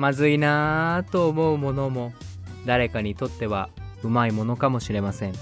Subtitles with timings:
[0.00, 2.14] まずいなぁと思うものも
[2.64, 3.68] 誰かにとっては
[4.02, 5.34] うまいものかもしれません。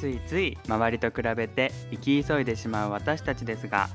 [0.00, 3.88] ついつい周りと比べて生き急いでしまう私たちですが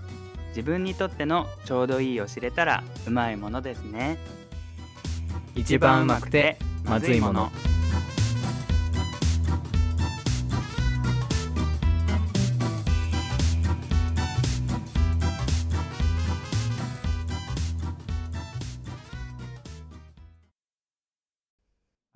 [0.51, 4.17] 自分にとってのちょうどいいを知れたらうまいものですね。
[5.55, 7.51] 一番うまくてまずいもの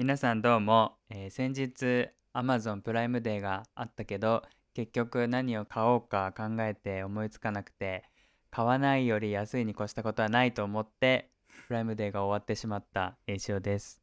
[0.01, 4.41] 皆さんどうも、えー先日 Amazon プライムデーがあったけど
[4.73, 8.05] 結局何を買おうか考えて思いつかなくて
[8.49, 11.29] 買わないより安いに越したことはないと思って
[11.67, 14.01] プライムデーが終わってしまった栄翔です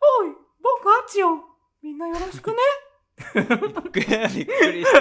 [0.00, 1.44] おい、僕あっちよ。
[1.80, 2.56] みんなよろしくね。
[3.34, 3.44] びっ
[3.90, 4.12] くりび
[4.42, 5.00] っくりした。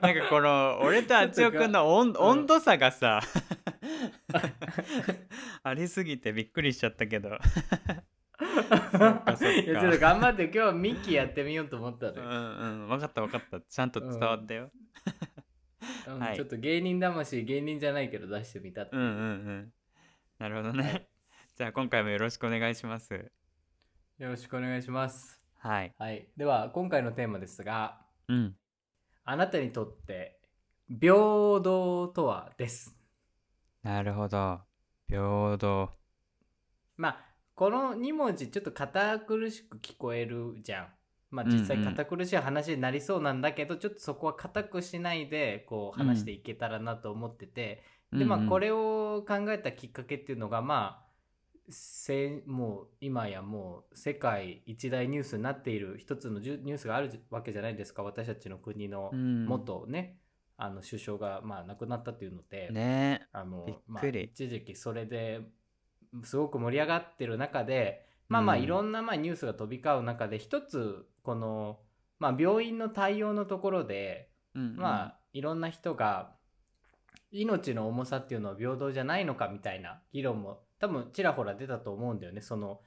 [0.00, 3.20] なんかこの俺とあちおくんの温温度差がさ
[5.62, 7.28] ありすぎてびっくりしちゃったけど。
[7.28, 7.38] いや
[9.80, 12.28] ちょっとか頑張って今日はミッキーやってみようと思ったのうよ、んう
[12.86, 13.60] ん分かった分かった。
[13.60, 14.70] ちゃんと伝わったよ、
[16.08, 16.18] うん。
[16.18, 16.36] はい。
[16.36, 18.98] ちょっと芸人魂芸人じゃないけど出してみたってう。
[18.98, 19.72] ん、うんうん。
[20.38, 21.08] なるほどね。
[21.54, 23.30] じゃあ今回もよろしくお願いします
[24.18, 25.42] よろしくお願いします。
[25.58, 25.94] はい。
[25.98, 26.26] はい。
[26.38, 28.54] では今回のテーマですがうん。
[29.24, 30.38] あなたにとって
[30.88, 31.12] 平
[31.60, 32.96] 等とはです。
[33.82, 34.60] なるほど。
[35.06, 35.90] 平等。
[36.96, 37.18] まあ
[37.54, 40.86] この2文字ちょっと堅苦しく聞こえるじゃん。
[41.30, 47.82] まあ実際堅苦しい話になりそうなんだけど、ちょっとそこは堅くしないでこう話していけたらなと思ってて、
[48.14, 51.05] でまあこれれを考えたきっかけっていうのがまあ
[51.68, 60.18] せもう今やもう世界一大ニュースになっている一つのニュースがあるわけじゃないですか私たちの国の元ね、
[60.56, 63.28] あの首相がまあ亡くなったっていうので、ね。
[63.32, 65.40] あのまあ、一時期それで
[66.22, 68.62] すごく盛り上がってる中でまあまあうん。
[68.62, 71.78] いろんなまあニュースが飛び交う中で一つこの、
[72.18, 76.36] まあ、病院の対応のところでまあいろんな人が
[77.30, 82.40] 命の重さっていうのは平等じゃないのかみたいな議論も多分ちらほら出たと思うんだよね。
[82.40, 82.80] その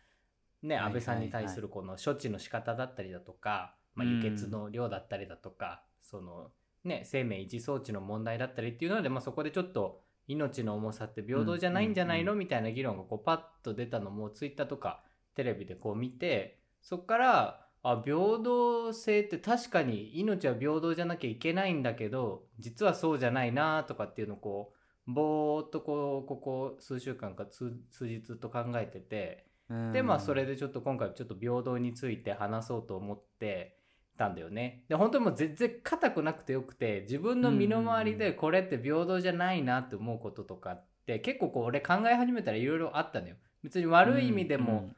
[0.61, 4.23] ね安倍さんに対するこの処置の仕方だったりだとか、まあ、うん。
[4.23, 6.51] 輸血の量だったりだとか、その
[6.83, 15.03] ね生命維持装置の問題だったりっていうので、まあ、そこでちょっと命の重さって平等じゃないんじゃないの、うんみたいな議論がこうパッと出たのもツイッターとか
[15.35, 24.78] テレビでこう見てそこからあ平等性って確かに命は平等じゃなきゃいけないんだけど実はそうじゃないなとかっていうのをこう
[25.13, 29.45] ぼーっとこうここ数週間か数数日と考えてて
[29.91, 33.77] でまあそれでちょっと今回ちょっと平等について話そうと思って
[34.17, 34.83] たんだよね。
[34.89, 43.35] で本当にもう全然硬くなくてよくて自分の身の回りでこれって平等じゃないなって思うこととかって結構こう俺考え始めたらいろいろあったのよ。
[43.63, 44.89] 別に悪い意味でも、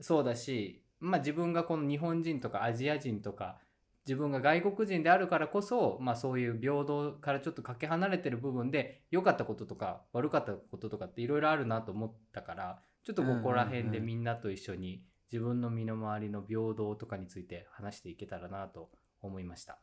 [0.00, 3.58] そうだし、まあ、自分がこの日本人とかアジア人とか
[4.06, 15.02] 自分が外国人であるからこそ、まあ、そういう平等からちょっとかけ離れてる部分で良かったこととか悪かったこととかっていろいろあるなと思ったからちょっとここら辺でみんなと一緒に
[15.32, 18.90] 自分の身の回りの平等とかについて話していけたらなと
[19.22, 19.78] 思いました。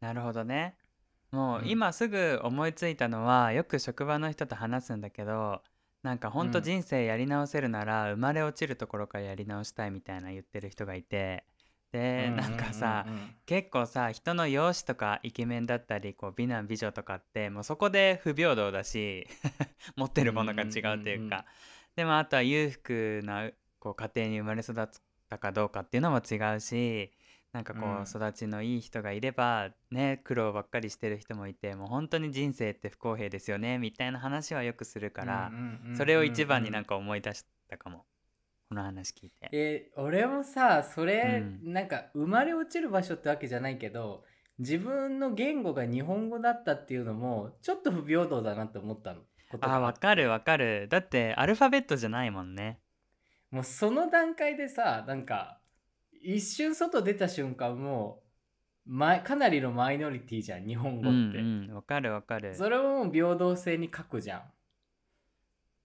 [0.00, 0.76] なるほどね。
[1.30, 1.68] もううん。
[1.68, 5.60] 今すぐ思いついたのはよく職場の人と話すんだけど
[6.02, 6.64] なんかほんとうん。
[6.64, 11.44] 人生やり直せるなら生まれ落ちるところからやり直したいみたいな言ってる人がいて
[11.96, 13.06] でなんかさ
[13.46, 19.26] 結構さ人の容姿とかイケメンだったりこう美男美女とかってもうそこで不平等だし
[19.96, 21.46] 持ってるものが違うというか、
[21.94, 24.86] でもあとは裕福なこう家庭に生まれ育っ
[25.30, 27.12] たかどうかっていうのも違うし
[27.52, 35.50] なんかこう育ちのいい人がいればね苦労ばっかりしてる人もいてもう本当に人生って不公平ですよねみたいな話はよくするから、
[35.96, 38.04] それを一番になんか思い出したかも
[38.68, 39.48] この話聞いて。
[39.52, 44.24] えー俺もさそれ、うなんか生まれ落ちる場所ってわけじゃないけど
[44.58, 49.20] 自分の言語が日本語だったっていうのもちょっと不平等だなって思ったの。
[49.60, 50.88] あわかるわかる。
[50.90, 52.80] だってアルファベットじゃないもんね。
[53.50, 55.60] もうその段階でさなんか
[56.20, 58.22] 一瞬外出た瞬間も
[58.86, 61.74] うまかなりのマイノリティじゃん日本語って、うんうん。
[61.74, 62.54] わかるわかる。
[62.54, 64.42] それをもう平等性に書くじゃん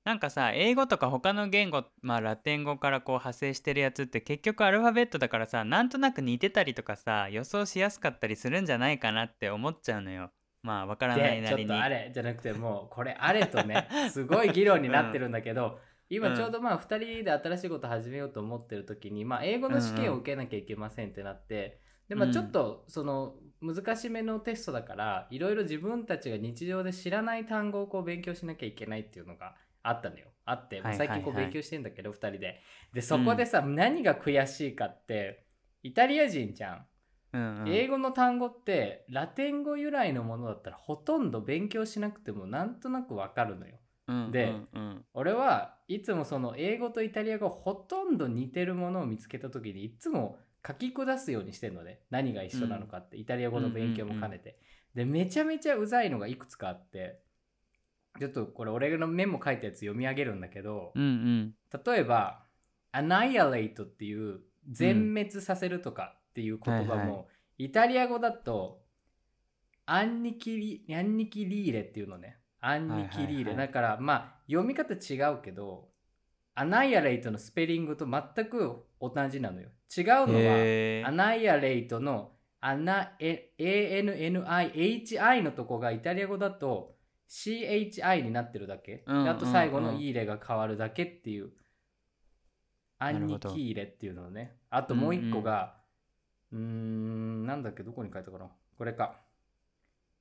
[0.03, 10.31] なんかさ英語とか他の言語まあラテン語からこう派生してるやつって結局アルファベットだからさなんとなく似てたりとかさ予想しやすかったりするんじゃないかなって思っちゃうのよ。
[10.63, 22.31] まあわからないでちょっなりにとあれじゃなくてもうこれあれとね すごい議論になってるんだけど、今ちょうどまあ2人で新しいこと始めようと思ってる時に、まあ、英語の試験を受けなきゃいけませんってなって、でまあうん。
[22.31, 30.27] ちょっとその難しめのテストだからいろいろ自分たちが日常で知らない単語をこう勉強しなきゃいけないっていうのがあったのよ。
[30.45, 32.61] あって、最近こうはい勉強してんだけど2人で。
[32.93, 35.45] でそこでさ、何が悔しいかって
[35.83, 36.85] イタリア人じゃん、
[37.33, 43.75] うんうん、英語の単語ってラテン語由来のものだったらほとんど勉強しなくてもなんとなくわかるのよ。
[44.07, 45.05] うんでうんうん。
[45.13, 52.01] 俺はいつもその英語とイタリア語ほとんど似てるものを見つけた時にいつも書き下すようにしてんのね。
[52.09, 54.59] 何が一緒なのかって、イタリア語の勉強も兼ねて、
[54.93, 57.19] でめちゃめちゃうざいのがいくつかあって
[58.19, 61.55] ちょっとこれ俺のメモ書いたやつ読み上げるんだけど、うんうん。
[61.85, 62.43] 例えば
[62.93, 67.23] annihilate っていう全滅させるとかっていう言葉も、はいは
[67.57, 68.81] イタリア語だと
[69.85, 72.37] アンニキリアンニキリーレっていうのね。
[72.59, 73.67] アンニキリーレ、はいはいはい。
[73.67, 75.89] だからまあ読み方違うけど
[76.55, 79.69] annihilate のスペリングと全く同じなのよ。
[79.95, 81.09] 違うのはへー。
[81.09, 82.31] annihilate の
[82.61, 84.11] アナ ANNIHI
[85.41, 86.95] のとこがイタリア語だと
[87.31, 89.95] CHI になってるだけ、うんであと最後うんうん。
[89.95, 91.51] のイーレが変わるだけっていう、
[92.99, 93.49] アンニなるほど。
[93.53, 94.57] キーレっていうのね。
[94.69, 95.77] あともう一個が
[96.51, 98.51] うーんなんだっけどこに書いたかな。
[98.77, 99.21] これか。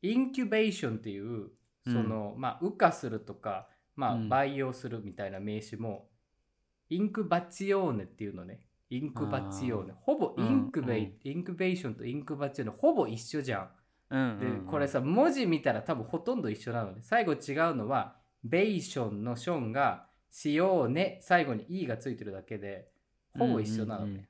[0.03, 1.51] インキュベーションっていう
[1.85, 4.29] その、まあ羽化するとかまあうん。
[4.29, 6.09] 培養するみたいな名詞も、
[6.89, 8.61] インクバチオーネっていうのね。
[8.89, 9.95] インクバチオーネ。
[10.01, 13.71] ほぼインクベイ、インクベーションとインクバチオーネほぼ一緒じゃん
[14.11, 14.67] でうんうんうん。
[14.67, 22.89] これさ文字見たら多分ほとんど一緒なのね最後違うのはベーションのションがシオーネ最後に E がついてるだけで
[23.39, 24.27] ほぼ一緒なのね、うんうんうん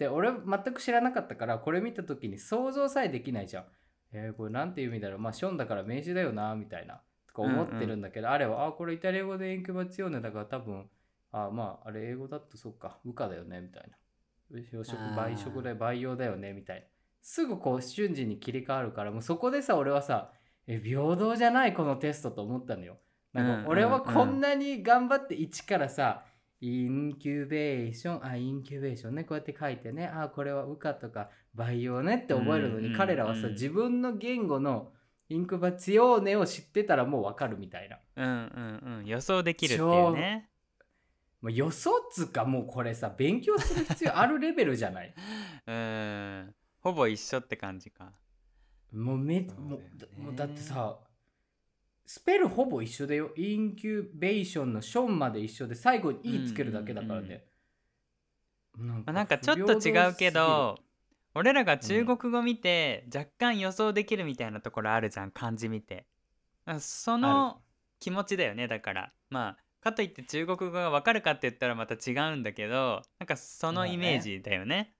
[0.00, 3.64] で俺全く知らなかったからこれ見た時に想像さえできないじゃん。
[4.12, 5.18] えー、これなんていう意味だろう。
[5.18, 7.02] まあションだから名詞だよなみたいな。
[7.28, 10.88] とか思ってるんだけど、あれはあこれイタリア語でインキュバツィオーネだから多分
[11.32, 12.98] あまああれ英語だとそっか。
[13.04, 14.58] 羽化だよねみたいな。
[14.72, 16.86] 養殖で培養だよねみたいな
[17.22, 20.30] すぐこう瞬時に切り替わるからもうそこでさ俺はさ
[20.66, 22.98] え平等じゃないこのテストと思ったのよ。
[23.32, 26.24] なんか俺はこんなに頑張って一からさ、
[26.60, 34.92] インキュベーションあインキュベーションねこうやって書いてねあこれは羽化とか培養ねって覚えるのに、彼らはさ自分の言語の
[35.28, 37.98] インクバツィオーネを知ってたらもうわかるみたいな。
[38.16, 39.06] うんうんうん。
[39.06, 40.48] 予想できるっていうね。
[41.40, 45.14] もう予想っつうかもうこれさ勉強する必要あるレベルじゃない？
[45.66, 48.12] うんほぼ一緒って感じか。
[48.92, 50.98] もうめそうだもうだもうだってさ
[52.04, 57.44] スペルほぼ一緒だよインキュベーションのションまで一緒で最後に「い」つけるだけだからね、
[58.76, 60.76] なんまあなんかちょっと違うけど
[61.34, 66.06] 俺らが中うん国語見て若干予想できるみたいなところあるじゃん漢字見て。
[66.64, 67.62] あその
[68.00, 69.12] 気持ちだよねだから。
[69.28, 74.94] まあかといって中国語が分かるかって言ったらまた違うんだけどなんかそのイメージだよね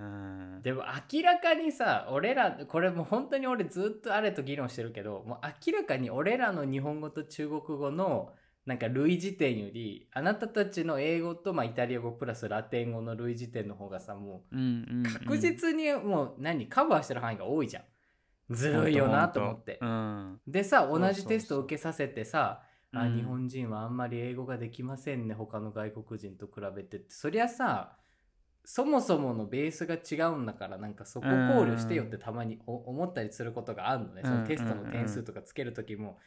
[0.00, 0.62] うん。
[0.62, 8.32] でも明らかにさ俺らこれもう本当に俺ずっとあれと議論してるけどもう明らかに俺らの日本語と中国語の
[8.66, 14.56] なんか類似点よりあなたたちの英語とまあイタリア語プラスラテン語の類似点の方がさもう
[15.26, 17.84] 確実にもう何カバーしてる範囲が多いじゃん。
[18.50, 19.78] ずるいよなと思って。
[19.80, 20.40] うん。
[20.46, 22.62] でさ同じテストを受けさせてさ
[22.92, 23.16] あうん。
[23.16, 27.06] 日本人はあんまり英語ができませんね他の外国人と比べてって。
[27.10, 27.96] そりゃさ
[28.64, 36.18] そもそものベースが違うんだからなんかそこ考慮してよってたまにお思ったりすることがあるのね、そのテストの点数とかつける時も、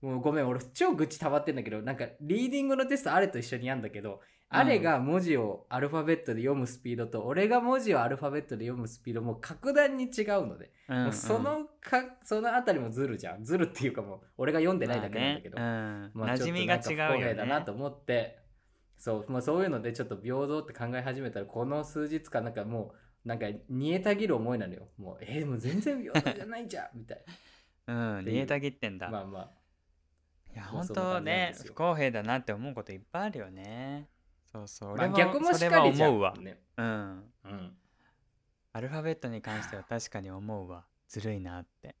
[0.00, 13.44] もうごめん俺超愚痴たまってんだけどなんかリーディングのテストあれと一緒にやんだけど、あれが文字をアルファベットで読むスピードと俺が文字をアルファベットで読むスピードも格段に違うので、もうそのかそのあたりもずるじゃん。
[13.44, 18.41] ずるっていうかもう俺が読んでないだけなんだけど、まあ馴染みが違うよね平だなと思って
[19.02, 22.94] そう,、まあ、そういうのでちょっと平等って考え始めたらこの数日間なんかも
[23.24, 24.90] うなんか煮えたぎる思いなのよ。
[24.96, 27.24] もうえーもう全然平等じゃないじゃんみたい
[27.88, 29.06] うん煮えたぎってんだ。
[29.06, 29.50] なまあまあ。
[30.54, 34.08] いやまあ本当ね不公平だなって思うこといっぱいあるよね。
[34.44, 34.96] そうそう。
[34.96, 36.36] まあ逆もしかりじゃん思うわ。
[36.36, 37.32] ねうん。
[37.44, 37.76] うん。
[38.72, 40.86] アルファベットに関しては確かに思うわ。
[41.08, 41.96] ずるいなって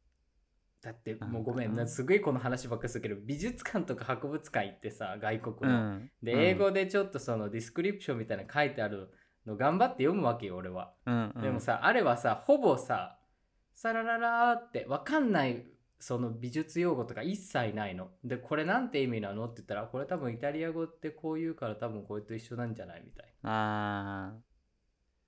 [0.82, 6.10] だってもうごめんなすごいこの話ばっかりするけど美術館とか博物館行ってさ外国の、うん。
[6.22, 9.10] で英語でちょっとそのディスクリプションみたいなの書いてある
[9.46, 10.92] の頑張って読むわけよ俺は。
[11.06, 11.42] うんうん。
[11.42, 13.18] でもさ、あれはさほぼさ
[13.74, 15.64] サラララーって分かんない
[16.00, 18.08] その美術用語とか一切ないの。
[18.24, 24.32] でこれなんて意味なのって言ったらこれ多分イタリア語ってこう言うから多分これと一緒なんじゃないみたいあ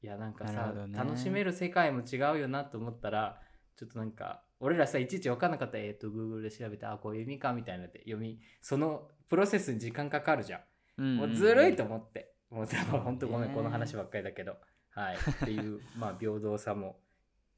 [0.02, 0.92] いやなんかさ、ね。
[0.92, 3.40] 楽しめる世界も違うよなと思ったら
[3.76, 10.60] ちょっとなんか俺らさいちいち分かんなかったらえっ、と Google で調べてあこういう意味かみたいなって読みそのプロセスに時間かかるじゃん。
[10.60, 10.62] ー
[10.98, 11.32] うんもん。
[11.32, 14.56] うずるいと思って、もうでも本当ごめんねこの話ばっかりだけど。
[14.90, 15.16] はい。
[15.16, 17.00] っていう まあ平等さも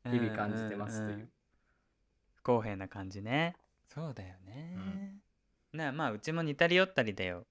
[0.05, 1.17] 日々感じてますという。
[1.17, 1.31] んんん
[2.35, 3.57] 不公平な感じね。
[3.89, 5.21] そうだよね、
[5.73, 7.47] なまあうちも似たり寄ったりだよ。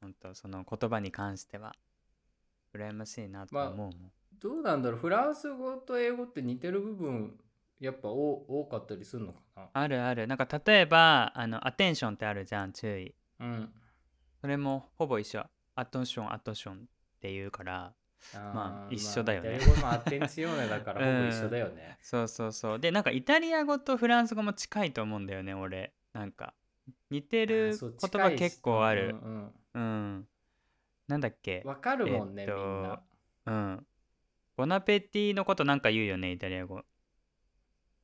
[0.00, 1.74] ほんとその言葉に関しては。
[2.74, 5.00] 羨ましいなと思うもん、どうなんだろう。
[5.00, 7.40] フランス語と英語って似てる部分
[7.80, 10.26] やっぱ多多かったりするのかあるある。
[10.26, 13.14] なんか例えばあのアテンションってあるじゃん注意。
[13.38, 13.72] なうん。
[14.40, 15.44] それもほぼ一緒。
[15.74, 16.78] アトンションアトンションっ
[17.20, 17.94] て言うから
[18.34, 19.50] まあー一緒だよね。
[19.50, 21.98] まあイタリア語のアテンシオーネだから ほぼ一緒だよね。
[22.02, 22.78] そうそうそう。
[22.78, 25.94] でなんかイタリア語とフランス語も近いと思うんだよね俺。
[26.12, 26.52] なんか
[27.08, 29.08] 似てる言葉結構ある。
[29.08, 29.78] 近いしうんう
[30.18, 30.28] ん。
[31.08, 31.62] なんだっけ？
[31.64, 33.02] うんわかるもんね、えっとみんな。
[33.46, 33.86] うん。
[34.56, 36.84] ボナペティのことなんか言うよねイタリア語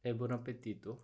[0.09, 0.99] え、ボナペティと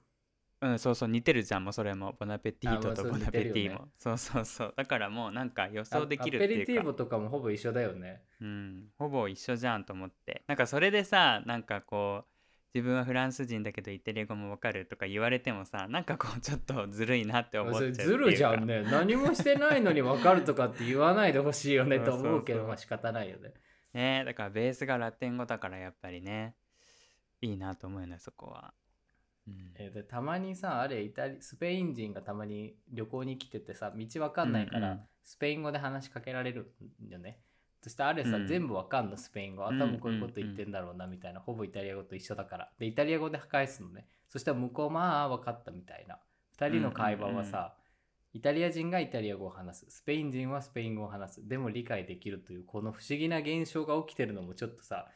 [0.63, 2.15] うんそうそう似てるじゃんもうそれも。
[2.19, 3.79] ボナペティートとボナペティ似てるよね。
[3.81, 4.75] もそうそうそう。
[4.77, 6.83] だからもうなんか予あ想できるってアペリティいうか。
[6.85, 8.23] ーボとかもほぼ一緒だよね。
[8.41, 10.45] うんほぼ一緒じゃんと思って。
[10.47, 12.33] なんかそれでさなんかこう
[12.75, 18.13] 自分はフランス人だけどイタリア語もわかるとか言われてもさなんかこうちょっとずるいなって思っちゃうっていうか。
[18.13, 18.83] それずるじゃんね。
[18.89, 22.69] 何もしてないのにわかるとかって言わないでほしいよねと思うけど、そうそうそう。
[22.69, 23.53] まあ仕方ないよね。
[23.95, 26.55] ねだからベースがラテン語だからやっぱりね
[27.43, 28.73] いいなと思うよねそこは、
[29.47, 29.73] うん。
[29.77, 35.01] えーでたまにさあれイタリスペイン人がたまに旅行に来ててさ道わかんないから、うんうん。
[35.25, 36.73] スペイン語で話しかけられる
[37.05, 37.39] んよね。
[37.83, 38.47] そしてあれさ、うん。
[38.47, 39.65] 全部わかんのスペイン語。
[39.65, 39.71] あ
[40.01, 42.71] こういうこと言ってんだろうなみたいな、ほぼイタリア語と一緒だから。
[42.79, 44.07] でイタリア語で返すのね。
[44.29, 46.19] そしたら向こうまあわかったみたいな。
[46.59, 47.75] 2人の会話はさ、
[48.33, 49.87] イタリア人がイタリア語を話す。
[49.91, 51.49] スペイン人はスペイン語を話す。
[51.49, 55.07] でも理解できるというこの不思議な現象が起きてるのもちょっとさ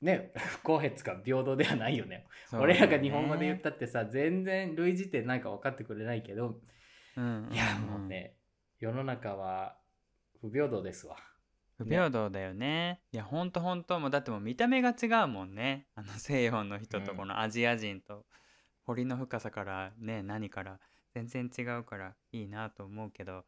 [0.00, 2.26] ね 不公平つか平等ではないよね。
[2.52, 6.60] 俺らが日本語で言ったってさ全然類似点なんか分かってくれないけど、
[7.16, 8.36] うんうんうんいやもうね
[8.78, 9.78] 世の中は
[10.40, 11.16] 不平等ですわ。
[11.78, 13.02] 不平等だよね。
[13.12, 15.86] いやほんとほんともうだってもう見た目が違うもんね。
[15.94, 17.18] あの西洋の人とうん。
[17.18, 18.26] このアジア人と。
[18.86, 20.78] 彫りの深さからね何から
[21.12, 23.44] 全然違うからいいなと思うけど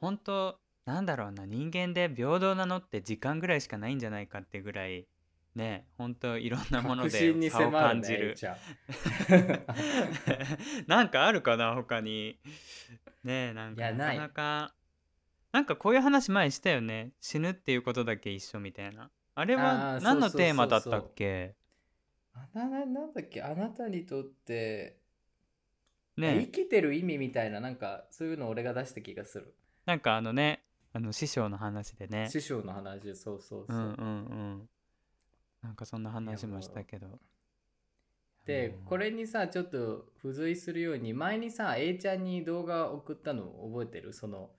[0.00, 5.06] 本当なんだろうな人間で平等なのって時間ぐらいしかないんじゃないかってぐらい
[5.54, 8.34] ね本当いろんなもの確で差を感じる。
[9.28, 9.64] ね
[10.86, 12.38] なんかあるかな他に。
[13.24, 14.74] ねえなんかなかなか。
[15.52, 17.12] なんかこういう話前したよね。
[17.20, 19.10] 死ぬっていうことだけ一緒みたいな。
[19.34, 21.54] あれあはー何のテーマだったっけ？
[22.34, 23.42] あなななんだっけ？
[23.42, 24.98] あなたにとって、
[26.16, 29.54] 生ねきてる意味みたいななんかそういうの俺が出した気がする、
[29.86, 30.62] なんかあのね
[30.92, 32.28] あの師匠の話でね。
[32.30, 33.76] 師匠の話そうそうそう。
[33.76, 34.68] う、んうんうん
[35.62, 37.18] なんかそんな話もしたけど。
[38.46, 44.14] でこれにさちょっと付随するように前にさ A ちゃんに動画送ったの覚えてる？
[44.14, 44.50] その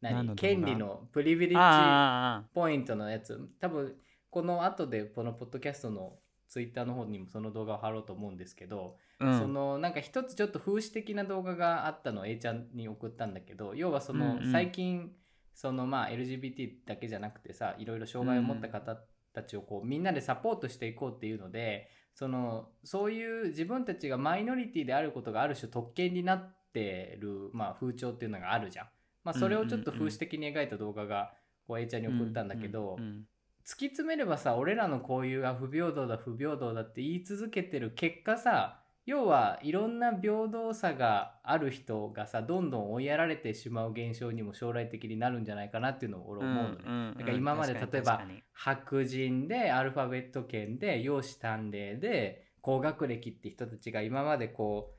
[0.00, 0.36] 何？
[0.36, 3.48] 権利のプリビレッジあポイントのやつ。
[3.60, 3.96] 多分
[4.30, 6.18] この後でこのポッドキャストの
[6.48, 9.38] ツイッターの方にもその動画を貼ろうと思うんですけど、うん。
[9.38, 14.52] そのなんか一つちょっと風刺的な動画があったのを A ちゃんに送ったんだけど要はそのうんうん。
[14.52, 15.10] 最近
[15.52, 19.00] そのまあ LGBT だけじゃなくてさいろいろ障害を持った方
[19.32, 28.86] たちをこうみんなでサポートしていこうっていうのでそのそういう自分たちがマイノリティであることがある種特権になってる、まあ、風潮っていうのがあるじゃん。
[29.24, 31.32] まあ、それをちょっと風刺的に描いた動画が
[31.66, 32.98] こう A ちゃんに送ったんだけど、
[33.64, 46.78] 突き詰めればさ俺らのこういうあ不平等だ不平等だって言い続けてる結果さ要はいろんな平等さがある人がさどんどん追いやられてしまう現象にも将来的になるんじゃないかなっていうのを俺思うのね。
[46.84, 47.14] うんうんうん。
[47.18, 54.94] だから今まで例えば白人でアルファベット圏で容姿端麗で高学歴って人たちが今までこ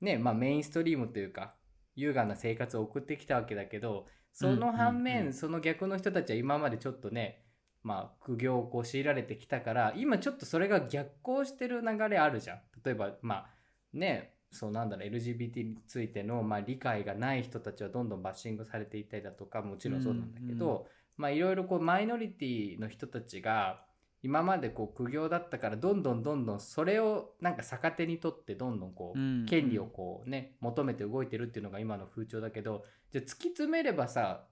[0.00, 1.54] うねまあメインストリームというか
[1.96, 5.26] 優雅な生活を送ってきたわけだけどその反面、うんうん。
[5.26, 7.42] うんその逆の人たちは今までちょっとね
[7.88, 12.60] まあ苦行をこう強いられてきたから今ちょっとそれが逆行してる流れあるじゃん。
[12.84, 13.46] 例えばまあ
[13.94, 23.82] ねそうなんだろう LGBT についての、まあ、理解がない人たちはどんどんバッシングされていったりだとかもちろんそうなんだけど、まあいろいろこうマイノリティの人たちが
[24.22, 34.44] 今までこう苦行だったからどんどんどんどんそれをなんか逆手にとってどんどんこう、うん権利をこうね求めて動いてるっていうのが今の風潮だけどじゃあ突き詰めればさ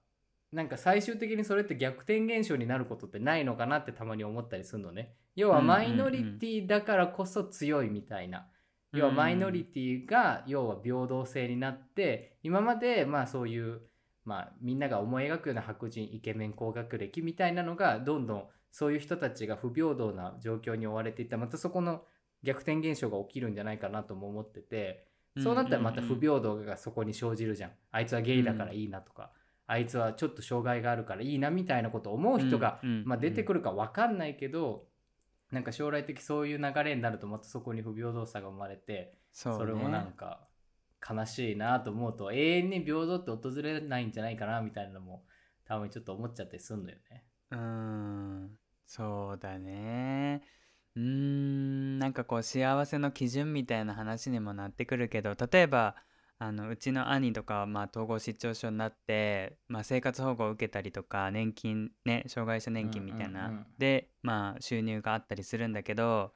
[0.51, 5.13] なんか最終的にそれって逆転現象になることってないのかなってたまに思ったりするのね。
[5.35, 5.77] 要はうんうんうん。
[5.77, 8.47] マイノリティだからこそ強いみたいな。
[8.93, 13.81] 要はマイノリティが要は平等性になって今までまあそういう
[14.23, 21.37] まあみんなが思い描くような白人イケメン高学歴みたいなのがどんどんそういう人たちが不平等な状況に追われていった。
[21.37, 22.03] またそこの
[22.43, 25.05] 逆転現象が起きるんじゃないかなとも思ってて。
[25.43, 27.71] そうなったらまた不平等がそこに生じるじゃん。
[27.91, 29.31] あいつはゲイだからいいなとか
[29.67, 34.85] あいつはちょっと障害があるからいいなみたいなことを思う人がまあ出てくるか分かんないけど
[35.51, 40.47] なんか将来的そういう流れになるとまたそこに不平等さが生まれてそれもなんか
[41.07, 45.23] 悲しいなと思うと永遠に平等って訪れないんじゃないかなみたいなのも
[45.65, 47.23] たまにちょっと思っちゃったりするのよね。
[47.51, 48.57] うーん。
[48.85, 50.41] そうだね。
[50.95, 51.99] うーん。
[51.99, 55.95] なんかこう幸せの基準みたいな話にもなってくるけど例えば
[56.39, 66.33] あのうちの兄とかはまあ統合失調症になって、まあ、生活保護を受けたりとか年金ね障害者年金みたいな、でまあ収入があったりするんだけど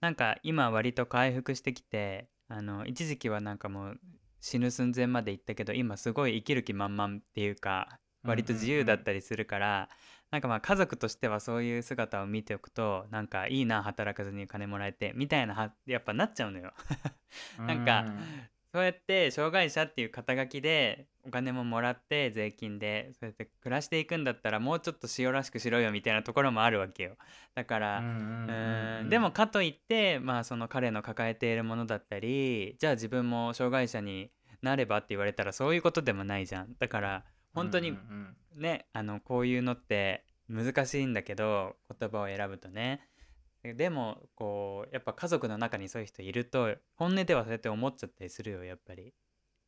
[0.00, 4.00] なんか今割と回復してきてあの一時期はなんかもう
[4.40, 9.88] 死ぬ寸前まで行ったけど今すごい生きる気満々っていうか割と自由だったりするから、
[10.30, 16.72] なんかまあ家族としてはそういう姿を見ておくとなんかいいな働かずに金もらえてみたいなはやっぱなっちゃうのよ。
[17.58, 18.06] なんか
[18.72, 27.16] そうやって障害者っていう肩書きでお金ももらって税金でそうやって暮らしていくんだったらもうちょっと塩らしくしろよみたいなところもあるわけよ。
[27.54, 34.30] だから、うんでもかといってまあその彼の抱えているものだったりじゃあ自分も障害者に
[34.62, 36.74] なればって言われたらそういうことでもないじゃん。
[36.78, 37.24] だから
[37.54, 37.96] 本当に
[38.54, 43.00] ねあのこういうのって難しいんだけど言葉を選ぶとね
[43.62, 49.14] でもこうやっぱ家族の中にそういう人いると本音ではそうやって思っちゃったりするよやっぱり。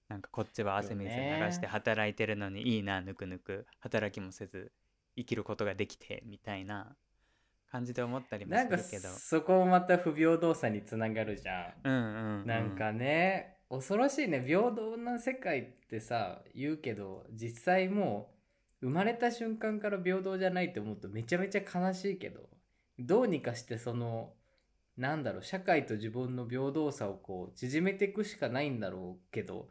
[0.09, 1.15] なんかこっちは汗水流
[1.53, 3.67] して働いてるのにいいなぬくぬく。
[3.81, 4.71] 働きもせず
[5.17, 6.97] 生きることができてみたいな。
[7.73, 9.09] 感じで思ったりもするけど。
[9.09, 11.89] そこもまた不平等さにつながるじゃん。
[11.89, 14.45] うんうん、うん、なんかね恐ろしいね。
[14.47, 18.35] 平等な世界ってさ言うけど実際も
[18.83, 22.41] う生まれた瞬間から平等じゃないって思うとめちゃめちゃ悲しいけど
[22.99, 24.33] どうにかしてその
[24.97, 29.69] なんだろう社会と自分の平等さをこう縮めていくしかないんだろうけど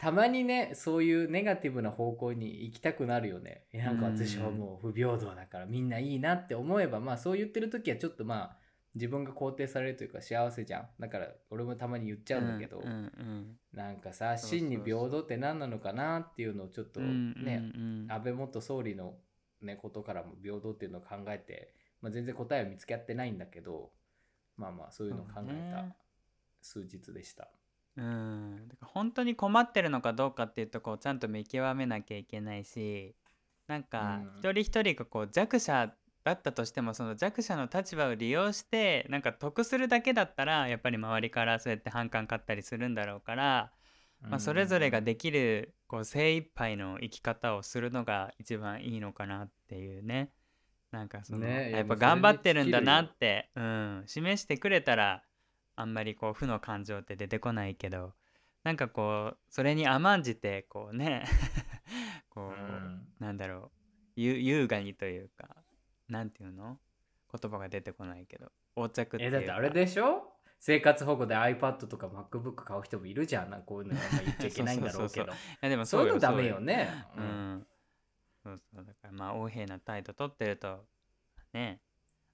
[0.00, 3.64] たまにねそういうネガティブな方向に行きたくなるよね。
[3.74, 8.56] なんか私はもう不平等だからみんないいなって思えばまあそう言ってる時はちょっとまあ
[8.94, 10.88] 自分が肯定されるというか幸せじゃん。
[10.98, 18.12] だから俺もたまに言っちゃうんだけど、うんうんなんかさ真に平等って何なのかなっていうのをちょっとうんね、うんうん。
[18.12, 19.14] 安倍元総理の、
[19.60, 23.90] ね、ことからも平等っていうのを考えて、まあ、全然答えは見つけ合ってないんだけど
[24.56, 25.94] まあまあそういうのを考えた
[26.60, 27.48] 数日でした。
[27.96, 33.16] うん、本当に困ってるのかどうかっていうとこをちゃんと見極めなきゃいけないし
[33.66, 34.38] なんかうん。
[34.38, 43.72] 一人一人がこう弱者だったとしてもその弱者の立場を利用してなんか得するだけだったらやっぱり周りからそうやって反感買ったりするんだろうから、
[44.22, 50.30] まあ、それぞれができるこう精一杯の生き方をするのが一番いいのかなっていうね
[50.90, 55.22] なんかその、ねいややっぱ頑張ってるんだなって、うん、示してくれたら
[55.76, 58.14] あんまりこう負の感情って出てこないけど
[58.64, 61.24] なんかこうそれに甘んじてこうね
[62.30, 63.06] こう、うん。
[63.18, 63.70] なんだろう
[64.16, 65.48] ゆ優雅にというか
[66.08, 66.78] なんていうの？
[67.32, 69.36] 言葉が出てこないけど横着っていうか。
[69.36, 70.32] えだってあれでしょ？
[70.58, 73.62] 生活保護で iPad とか MacBook 買う人もいるじゃん。
[73.64, 75.26] こういうのあんま言っちゃいけないんだろうけど。
[75.32, 76.90] いやでもそういうのダメよね。
[77.16, 77.26] ううん。
[77.54, 77.66] ん、
[78.42, 78.84] そうそう。
[78.84, 80.86] だからまあ横柄な態度取ってると
[81.52, 81.80] ね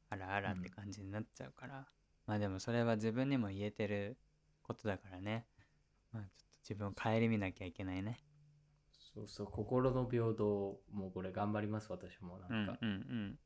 [0.08, 1.86] あらあらって感じになっちゃうから、
[2.26, 4.16] まあでもそれは自分にも言えてる
[4.62, 5.46] ことだからね。
[6.12, 8.18] まあちょっと自分を顧みなきゃいけないね。
[9.14, 13.38] そうそう心の平等もうこれ頑張ります私もうなんんか、うんうん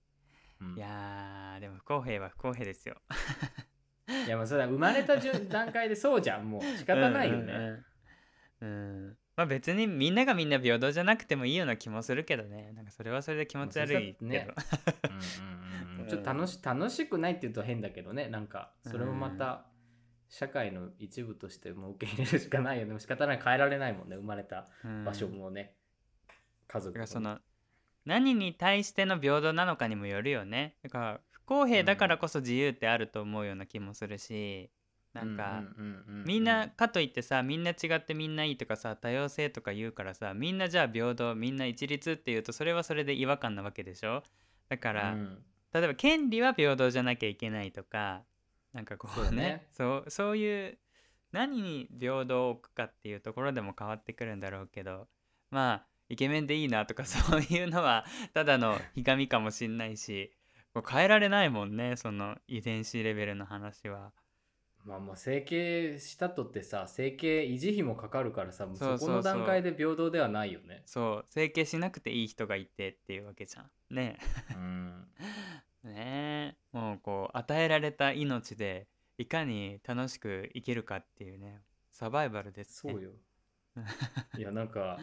[0.68, 0.76] うん。
[0.76, 2.96] いやーでも不公平は不公平ですよ。
[4.26, 6.62] いやもうそれは生まれた順 段階でそうじゃんもう。
[6.76, 7.84] 仕方ないよね、うんうん
[8.60, 9.06] うん。
[9.06, 12.72] うんまあ別にみんながみんな平等じゃなくてもいいような気もするけどね。
[12.74, 15.16] なんかそれはそれで気持ち悪いけど、まあそれはうん。
[15.16, 16.06] うんうんうん。
[16.06, 18.28] ちょっと楽し楽しくないって言うと変だけどね。
[18.28, 19.66] なんかそれもまた
[20.28, 22.98] 社会の一部としてもう受け入れるしかないよね。
[22.98, 24.16] 仕方ない変えられないもんね。
[24.16, 25.74] 生まれたうん場所もね、
[26.68, 27.06] 家だ族もね。
[27.06, 27.38] その
[28.04, 30.76] 何に対しての平等なのかにもよるよね。
[30.82, 34.70] だから不公平だからこそ自由ってあると思うような気もするし、
[35.12, 35.62] なんか、
[36.24, 44.22] みんなかといってさみんな違ってみんないいとかさ多様性とか言うからさみんなじゃあ平等みんな一律っていうとそれはそれで違和感なわけでしょ？
[44.68, 45.44] だから、うん。
[45.72, 48.22] 例えば権利は平等じゃなきゃいけないとか
[48.72, 50.10] なんかこうねそうね。
[50.10, 50.78] そういう
[51.32, 55.08] 何に平等を置くかっていうところでも変わってくるんだろうけど
[55.50, 60.32] まあイケメンでいいなとか そういうのはただのひがみかもしんないし
[60.88, 64.12] 変えられないもんねその遺伝子レベルの話は。
[64.84, 70.82] まあまあ整形したとってさ整形維持費もかかるからさもうそこの段階で平等ではないよね。
[70.86, 71.26] そう。
[71.28, 73.70] 整形しなくていい人がいてっていうわけじゃん。
[73.94, 74.18] ね。
[74.54, 75.08] うん。
[75.84, 76.76] ねえ。
[76.76, 78.86] もうこう与えられた命で
[79.18, 82.92] いかに楽しく生きるかっていうねサバイバルですね。
[82.92, 83.10] そうよ。
[84.38, 84.98] いやなんか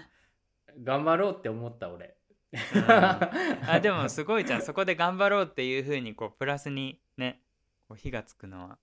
[0.83, 2.15] 頑張ろうって思った俺。
[2.51, 2.85] うん。
[2.89, 4.61] あでもすごいじゃん。
[4.63, 7.43] そこで頑張ろうっていう風にこうプラスにね
[7.87, 8.79] こう火がつくのは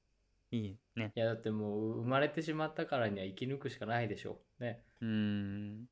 [0.55, 1.13] いいね。
[1.15, 4.83] いやだってもう生まれてしまったからには生き抜くしかないでしょね。
[5.01, 5.89] うーん。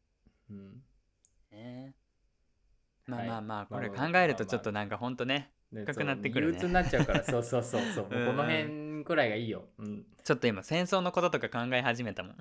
[0.51, 0.83] うん。
[1.51, 1.94] ね。
[3.07, 6.53] まあはいまあまあこれ考えるとちょっとなんかほんとねね深くなってくるね。
[6.53, 7.25] 憂鬱になっちゃうから。
[7.25, 8.05] そうそうそうそう。
[8.11, 12.37] このうん辺くらいがいいよ、うん、ちょっと今戦争のこととか考え始めたもん。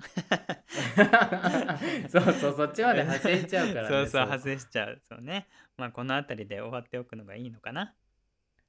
[2.08, 3.88] そうそうそっちまで派生しちゃうからね。
[3.90, 5.00] そうそう外しちゃう。
[5.02, 5.48] そうね。
[5.76, 7.96] まあこの辺りで終わっておくのがいいのかな。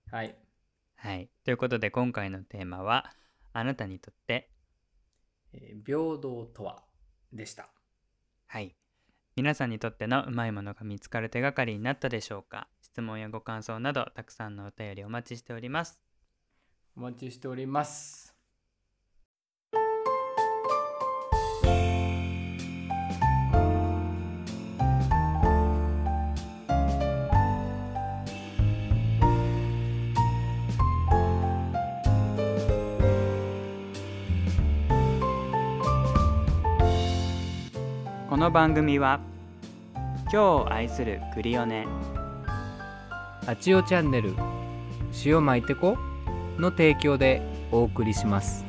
[0.09, 0.35] はい。
[0.95, 1.29] はい。
[1.43, 3.11] ということで今回のテーマは
[3.53, 4.49] あなたにとって？
[5.53, 6.83] えー平等とは？
[7.31, 7.69] でした。
[8.47, 8.75] はい。
[9.35, 12.67] 皆さんにとってのうまいものが見つかる手がかりになったでしょうか？
[12.81, 15.99] 質問やご感想などたくさんのお便りお待ちしております。
[16.95, 18.32] お待ちしております
[38.43, 39.21] の番組は
[40.23, 41.87] 今日を愛するクリオネ。
[43.47, 44.33] あちおチャンネル
[45.23, 45.97] 塩巻いてこ
[46.57, 48.65] の提供でお送りします。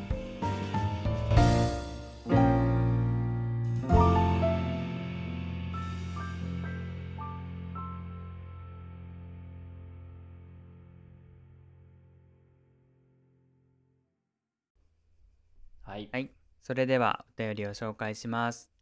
[15.82, 16.08] はい。
[16.12, 16.30] はい。
[16.62, 18.73] それではお便りを紹介します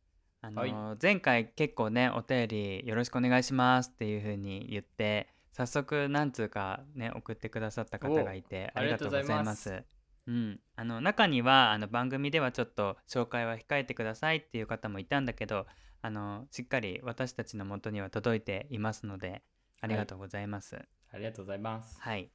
[0.42, 9.82] あのーはい前回結構ねお便りよろしくお願いしますっていう風に言って早速何通かね送ってくださった方がいておありがとうございます
[10.24, 15.66] うん、あの中にはあの番組ではちょっと紹介は控えてくださいっていう方もいたんだけど
[16.00, 19.42] あのしっかり私たちの元には届いていますので
[19.80, 20.76] ありがとうございます。
[21.12, 22.30] ありがとうございますはい。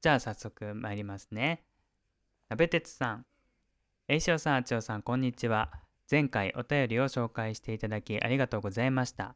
[0.00, 1.64] じゃあ早速参りますね。
[2.48, 3.26] 鍋鉄さん、
[4.08, 5.72] 栄翔さん、あちおさん、こんにちは。
[6.12, 9.34] 前回お便りを紹介していただきありがとうございました。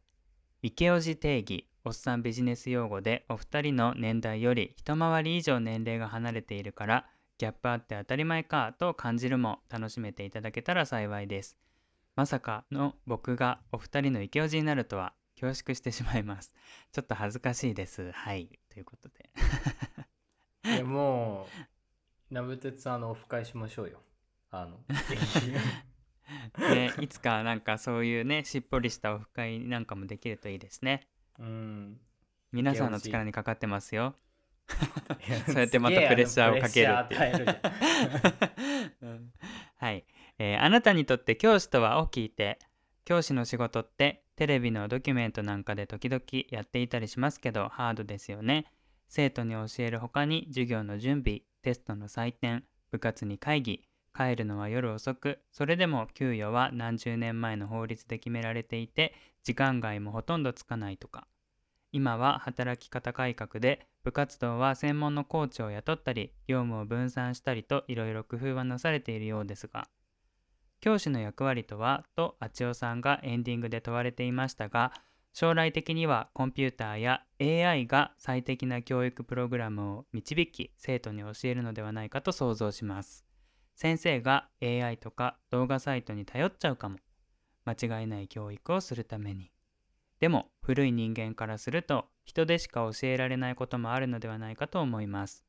[0.60, 7.06] 池オジ定義、おっさんビジネス用語でお二人の年代より一回り以上年齢が離れているから、
[7.38, 11.56] ギャップあって当たり前かと感じるも楽しめていただけたら幸いです。
[12.14, 16.54] まさかの僕がお二人の池オジになるとは恐縮してしまいます。
[16.92, 18.12] ちょっと恥ずかしいです。
[18.12, 18.50] はい。
[18.68, 19.30] ということで。
[20.76, 21.48] いやも
[22.30, 24.02] う鍋鉄さんあのオフ会しましょうよ
[24.50, 24.78] あの
[26.58, 31.06] ね、いつかなんかそういうね、しっぽりしたオフ会なんかもできるといいですね。
[31.38, 32.00] うん。
[32.52, 34.16] 皆さんの力にかかってますよ。
[35.46, 39.32] そうやってまたプレッシャーをかけるっていう。
[39.78, 40.04] はい、
[40.38, 42.58] えーあなたにとって教師とはを聞いて
[43.04, 48.66] 教師の仕事ってテレビのドキュメントなんかで時々やっていたりしますけどハードですよね。
[49.08, 53.85] 生徒に教える他に授業の準備テストの採点部活に会議
[54.16, 61.26] 帰るのは夜遅くそれでも給与は何十年前の法律で決められていて時間外もほとんどつかないとか。
[61.92, 69.88] 今は働き方改革で部活動は専門のコーチを雇ったり業務を分散したりといろいろ工夫はなされているようですが。
[70.80, 74.92] 教師の役割とはとあちおさんがエンディングで問われていましたが
[75.32, 83.25] 将来的にはコンピューターや AI が最適な教育プログラムを導き生徒に教えるのではないかと想像します。
[83.76, 86.98] 先生が AI とか動画サイトに頼っちゃうかも。
[87.66, 89.52] 間違いない教育をするために。
[90.18, 95.44] でも古い人間からすると人でしか教えられないこともあるのではないかと思います。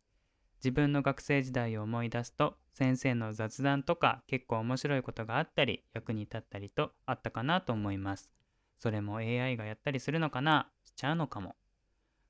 [0.58, 8.34] 自分の学生時代を思い出すと先生の雑談とか結構面白いことがあったり役に立ったりとあったかなと思います。
[8.78, 10.70] それも AI がやったりするのかな？
[10.84, 11.56] しちゃうのかも。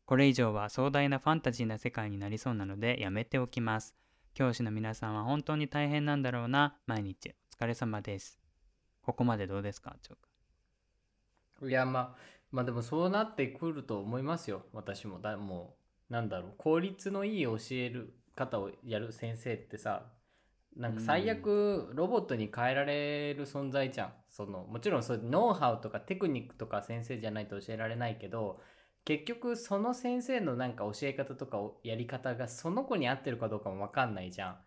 [0.05, 3.95] これ以上は壮大なファンタジーな世界になりそうなのでやめておきます。
[4.37, 6.75] 教師の皆さんは本当に大変なんだろうな。
[6.85, 7.33] 毎日。
[7.59, 8.37] お疲れ様です。
[9.01, 9.95] ここまでどうですか？
[10.03, 10.17] チョー
[11.61, 12.15] クいやまあ
[12.51, 14.61] まあでもそうなってくると思いますよ。
[14.73, 15.19] 私も。
[15.19, 15.73] だも
[16.11, 16.53] うなんだろう。
[16.59, 20.03] 効率のいい教える方をやる先生ってさ
[20.75, 24.13] なんか最悪ロボットに変えられる存在じゃん。
[24.29, 28.61] そのもちろんそうノウハウとかテクニックとか先生じゃないと教えられないけど
[29.07, 34.57] 結局その先生のなんか教え方とかやり方がその子に合ってるかどうかも分かんないじゃん。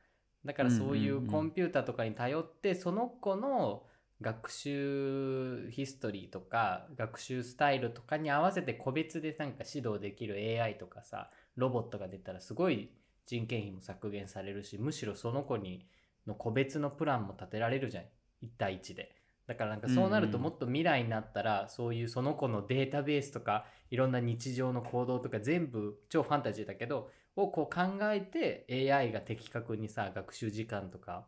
[0.47, 1.11] だからそういん。
[1.11, 3.85] うコンピューターとかに頼ってその子の
[4.23, 12.91] 学習ヒストリーとか学習スタイルとかに合わせて個別でなんか指導できる AI とかさロボットが出たらすごい
[13.27, 15.87] 人件費も削減されるしむしろその子に
[16.27, 18.05] の個別のプランも立てられるじゃん。
[18.43, 19.15] 1対1で。
[19.47, 31.27] だからなんかそうなるともっと未来になったらそういうその子のデータベースとかいろんな日常の行動とか全部超ファンタジーだけどをこう考えて AI が的確にさ学習時間とか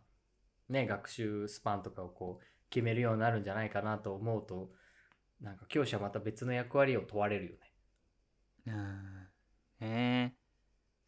[0.69, 4.71] ね学習スパンとかをこう決めるようになるんじゃないかなと思うと
[5.41, 7.59] なんか教師はまた別の役割を問われるよね。
[8.69, 9.89] あーね。
[9.89, 10.33] え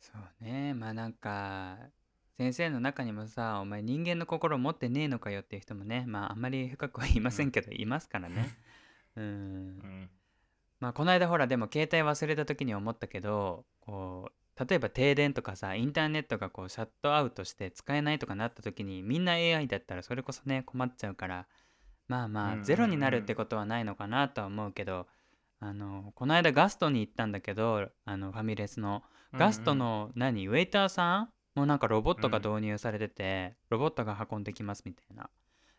[0.01, 0.75] そうね。
[0.75, 1.79] まあなんか
[2.37, 8.49] 先生の中にもさお前人間の心持ってねえのかよっていう人もねまああんまり深くは言いませんけど、いますからね。
[9.15, 9.25] うん。
[9.25, 10.11] うん
[10.81, 21.47] まあこの間ほらでも携帯忘れた時に思ったけどこう例えば停電とかさインターネットがこうシャットアウトして使えないとかなった時にみんな AI だったらそれこそね困っちゃうから
[22.09, 25.07] まあまあゼロになるってことはないのかなとは思うけど
[25.61, 29.03] あのこの間ガストに行ったんだけどあのファミレスの。
[29.37, 35.29] ガストの何ウェイターさんもなんかロボットが導入されてて、ロボットが運んできますみたいな。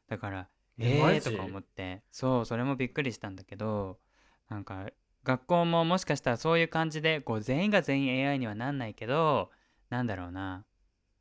[0.10, 2.04] だからえーえマジとか思って。
[2.12, 3.98] そうそれもびっくりしたんだけど
[4.50, 4.88] なんか
[5.24, 9.50] 学校ももしかしたらそういう感じでこう全員が全員 AI にはなんないけど
[9.90, 10.66] なんだろうな。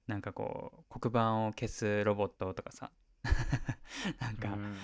[0.06, 2.90] なんかこう黒板を消すロボットとかさ。
[4.20, 4.76] なんかうん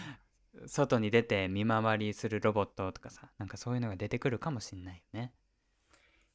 [0.66, 3.30] 外に出て見回りするロボットとかさ。
[3.38, 5.32] なんかそういうのが出てくるかもしんないよね。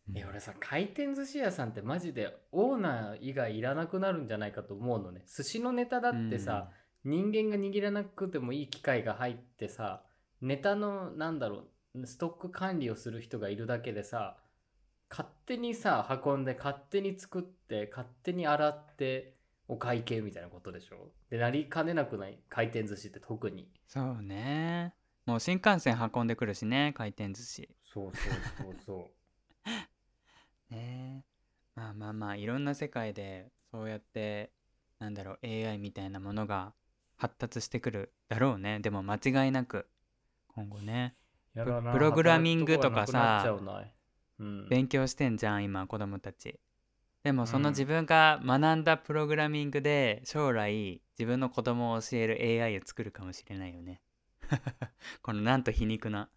[0.07, 0.17] うん。
[0.17, 5.23] いや俺さ回転寿司屋さんってマジでオーナー以外いらなくなるんじゃないかと思うのね。
[5.27, 6.71] 寿司のネタだってさ、
[7.05, 10.03] 人間が握らなくてもいい機械が入ってさ
[10.41, 11.67] ネタのなんだろう
[12.03, 14.37] ストック管理をする人がいるだけでさ
[15.09, 19.35] 勝手にさ運んで勝手に作って勝手に洗って
[19.67, 21.09] お会計みたいなことでしょ？
[21.29, 22.37] でなりかねなくない？
[22.49, 23.67] 回転寿司って特に。
[23.87, 24.93] そうね。
[25.25, 27.69] もう新幹線運んでくるしね回転寿司。
[27.81, 29.09] そうそうそうそ
[30.69, 31.23] ね。
[31.75, 34.51] まあまあまあいろんな世界でそうやって
[34.99, 36.73] なんだろう AI みたいなものが
[37.17, 38.79] 発達してくるだろうね。
[38.79, 39.87] でも間違いなく。
[40.49, 41.15] 今後ね
[41.55, 43.45] プログラミングとかさ
[44.37, 44.67] うん。
[44.69, 46.59] 勉強してんじゃん今子供たち。
[47.23, 47.73] でもそのうん。
[47.73, 54.01] 自分が学んだプログラミングで将来自分の子供を教える AI を作るかもしれないよね。
[55.23, 56.19] このなんと皮肉な。
[56.19, 56.29] わ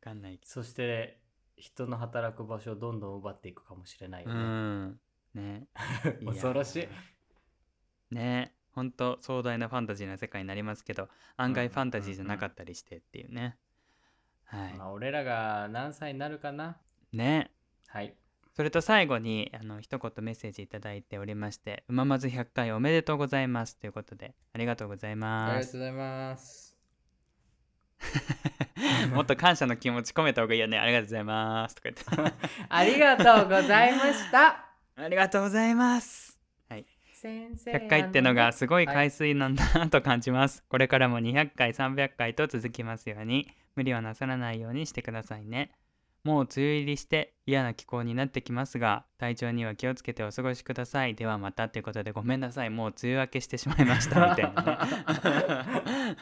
[0.00, 1.20] かんないけそして
[1.56, 4.44] 人の働く場所をどんどん奪っていくかもしれないどようね。
[4.44, 5.00] ん
[5.34, 5.66] ね
[6.24, 6.88] 恐ろし
[8.10, 8.14] い。
[8.14, 8.54] ね。
[8.72, 13.56] ほんと壮大なファンタジーな世界になりますけど案うん外ファンタジーじゃなかったりしてっていうね、
[14.46, 16.76] はい、まあ、俺らが何歳になるかな？
[17.12, 17.50] ね。
[17.88, 18.14] はい。
[18.54, 26.76] それと最後にあの一言メッセージいただいておりまして「うままず100回おめでとうございます」ということでありがとうございありますがとうございます。
[29.12, 30.78] もっと感謝の気持ち込めた方がいいよね。
[30.78, 32.36] ありがとうございますとか言って。
[32.68, 34.66] ありがとうございました。
[34.96, 36.36] ありがとうございます。
[37.16, 37.72] 先生。
[37.72, 38.94] 100回ってのがすごいはい。
[38.94, 45.70] 回数なんだなと感じます、これからも200回300回と続きますように無理はなさらないようにしてくださいね。
[46.24, 51.14] もう梅雨入りして嫌な気候になってきますが体調には気をつけてお過ごしください。
[51.14, 52.70] ではまたということでごめんなさい。
[52.70, 54.30] もう梅雨明けしてしまいました。
[54.30, 56.16] みたいなね。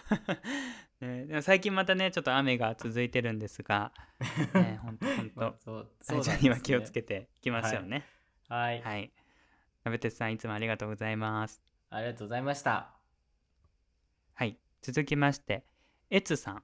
[1.23, 3.93] ねでも最近またねちょっと雨が続いてるんですが
[4.53, 5.57] ねほんとほんと。
[6.07, 8.05] 体調には気をつけていきましょうね。
[8.49, 8.83] はい。
[8.83, 9.11] はい。
[9.85, 11.62] 鍋鉄さんいつもありがとうございます。
[11.88, 12.90] ありがとうございました。
[14.35, 14.59] はい。
[14.83, 15.64] 続きまして、
[16.11, 16.62] えつさん。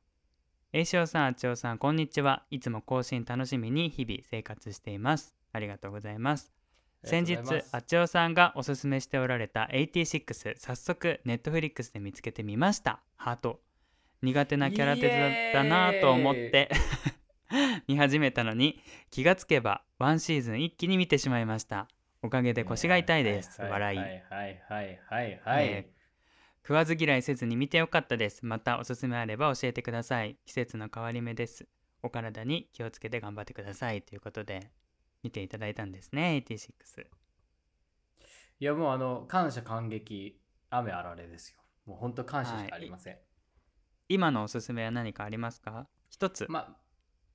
[0.72, 2.44] えいしおさん、あちおさん、こんにちは。
[2.48, 5.35] いつも更新楽しみに日々生活しています。
[5.52, 6.52] ありがとうございます。
[7.02, 7.38] 先日
[7.72, 13.00] あちおさんがおすすめしておられた86早速ネットフリックスで見つけてみました。
[13.16, 13.59] ハート。
[14.22, 16.70] 苦手なキャラデザだなと思って。
[17.88, 18.80] 見始めたのに
[19.11, 21.88] 気がつけばワンシーズン一気に見てしまいました。
[22.22, 23.61] おかげで腰が痛いです。
[23.61, 25.66] 笑いはいはいはいはいはいはい。
[25.66, 25.90] え
[26.62, 28.44] 食わず嫌いせずに見てよかったです。
[28.44, 30.36] またおすすめあれば教えてください。
[30.44, 31.66] 季節の変わり目です。
[32.02, 34.02] お体に気をつけて頑張ってください。
[34.02, 34.70] ということで
[35.22, 36.44] 見ていただいたんですね。
[36.46, 36.70] 86
[38.60, 41.58] いやもうあの感謝感激雨あられですよ。
[41.86, 43.18] もう本当感謝しかありません。
[44.08, 45.88] 今のおすすめは何かありますか？
[46.10, 46.76] 一つ、ま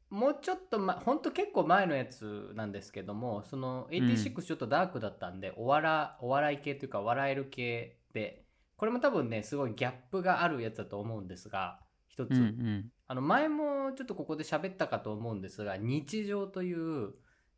[0.09, 8.44] もうちょっと、ま、本当結構前のやつなんですけどもその86ちょっとダークだったんで、お笑お笑い系というか笑える系で
[8.77, 17.13] これも多分ねすごいギャップがあるやつだと思うんですが一つ、うんうんあの前もちょっとここで喋ったかと思うんですが日常という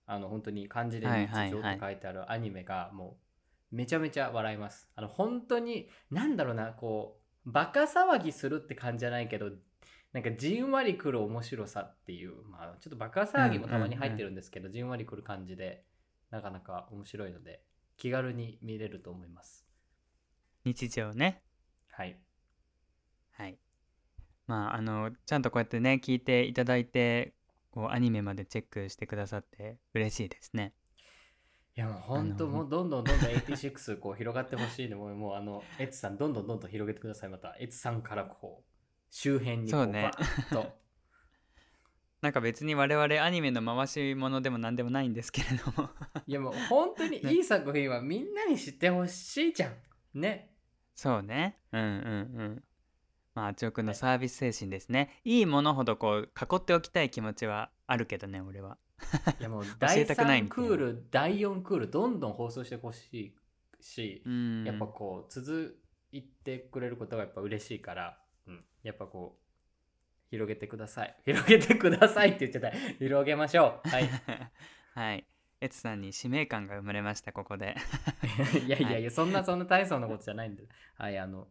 [0.05, 3.17] あの本当に漢字ではい日常はいはいと書いてあるアニメがも
[3.71, 4.89] うめちゃめちゃ笑います。
[4.95, 9.51] あの本当になんだろうなこうバカ騒ぎするって感じじゃないけど
[10.11, 15.83] なんかじんわりくる面白さっていうまあちょっとバカ騒ぎもたまに入ってるんですけど、じんわりくる感じで
[16.31, 17.61] なかなか面白いので
[17.97, 19.66] 気軽に見れると思います。
[20.67, 21.41] 日常ね。
[21.91, 22.19] はい。
[23.31, 23.57] はい。
[24.47, 27.33] まああのちゃんとこうやってね聞いていただいて
[27.71, 30.73] こうアニメまでチェックしてくださって嬉しいですね。
[31.77, 34.97] いやもう本当もうどんどんどんどん86 こう広がってほしいの。
[34.97, 37.29] もうもうあのエツさんどんどんどんどん広げてください。
[37.29, 38.77] またエツさんからこう
[39.09, 40.01] 周辺にこそうね。
[40.03, 40.77] バーッと。
[42.21, 45.89] なんか別に我々アニメの回し物でも何でもないんですけれども。
[46.25, 49.75] いやもう本当にいい作品はみんなに知ってほしいじゃん。
[50.19, 50.56] ね
[50.97, 51.55] そうね。
[51.71, 51.89] うんうんう
[52.43, 52.63] ん。
[53.35, 58.79] まああちおくんのサービス精神ですね、い、いものほどこう囲っておきたい気持ちはあるけどね俺は。
[59.39, 63.35] いや もうえ第たくない3みたいなクール第4クールどんどん放送してほしい
[63.79, 64.63] し、うん。
[64.65, 65.79] やっぱこう続
[66.11, 71.15] いてくれることがやっぱ嬉しいから、うん、やっぱこう広げてください。
[71.25, 72.77] 広げてくださいって言っちゃった。
[72.97, 73.87] 広げましょう。
[73.87, 74.09] はい。
[74.95, 75.27] はい
[75.59, 77.75] エツさんに使命感が生まれましたここで。
[78.65, 80.67] いやいやいやそんなそんな大層なことじゃないんで。
[80.95, 81.47] はいあの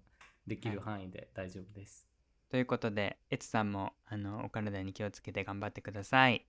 [0.46, 2.06] できる範囲で大丈夫です、
[2.50, 6.46] ということでエツさんもあのお体に気をつけて頑張ってください。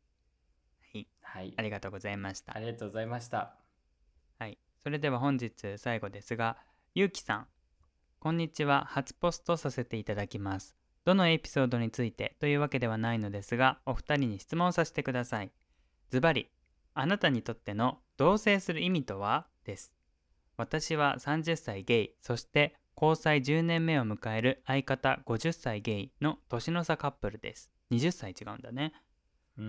[0.94, 1.08] はい。
[1.22, 1.54] はい。
[1.58, 2.56] ありがとうございました。
[2.56, 3.56] ありがとうございました。
[4.38, 6.58] はい、それでは本日最後ですが、
[6.94, 7.48] ゆうきさん、
[8.20, 10.76] こんにちは、初ポストさせていただきます。
[11.06, 15.52] どのエピソードについてというわけではないのですが、お二人に質問させてください。
[16.10, 16.52] ズバリ、
[17.00, 19.48] あなたにとっての同棲する意味とは？
[19.66, 19.94] です。
[20.58, 27.70] 私は30歳ゲイ、そして交際10年目を迎える相方50歳ゲイの年の差カップルです。
[27.92, 28.94] 20歳違うんだね。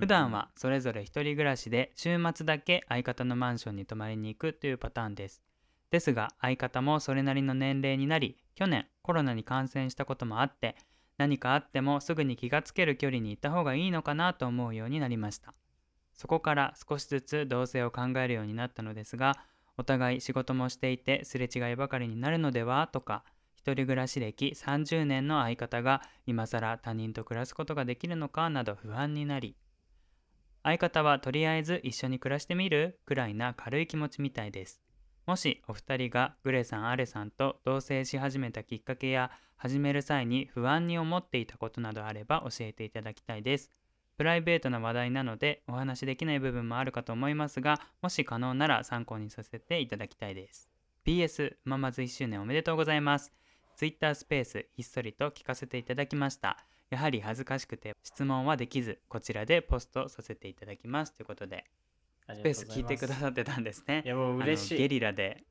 [0.01, 5.43] 普段はそれぞれ一人暮らしで週末だけ相方のマンションに泊まりに行くというパターンです。
[5.91, 10.77] ですが相方もそれなりの年齢になり去年コロナに感染したこともあって
[11.17, 15.55] 何かあってもすぐに気がつける距離にいた方がいいのかなと思うようになりました。
[16.19, 19.39] そこから少しずつ同棲を考えるようになったのですが
[19.79, 29.57] お互い仕事もしていてすれ違いばかりになるのではとか一人暮らし歴30年の相方が今更他人と暮らすことができるのかなど不安になり
[30.65, 34.83] 相方はとりあえず一緒に暮らしてみるくらいな軽い気持ちみたいです。
[35.25, 43.71] もしお二人がグレさんアレさんと同棲し始めたきっかけや始める際に不安に思っていたことなどあれば教えていただきたいです。
[44.19, 50.69] プライベートな話題なのでお話しできない部分もあるかと思いますが、もし可能なら参考にさせていただきたいです。
[51.07, 53.33] PS、ママズ1周年おめでとうございます。
[53.77, 56.59] Twitter スペースひっそりと聞かせていただきました。
[56.91, 61.15] やはり恥ずかしくて質問はできず、こちらでポストさせていただきます。
[61.15, 61.65] ということで、
[62.35, 64.09] スペース聞いてくださってたんですねい。
[64.09, 65.45] やもう嬉しいゲリラで、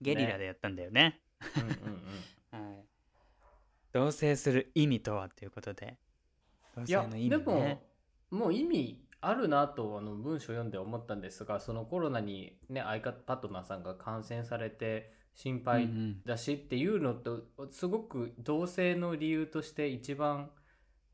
[0.00, 1.20] ゲリラでやったんだよね。
[1.56, 1.68] うんうん
[2.52, 2.84] うん はい。
[3.90, 5.28] 同棲する意味とは？
[5.28, 5.98] ということで。
[6.76, 7.82] 同いやでも。
[8.30, 15.88] もう意味あるなとあの文章読んで思ったんですがそのコロナにね相方パートナーさんが感染されて心配
[16.26, 20.50] だしっていうのとすごく同性の理由として一番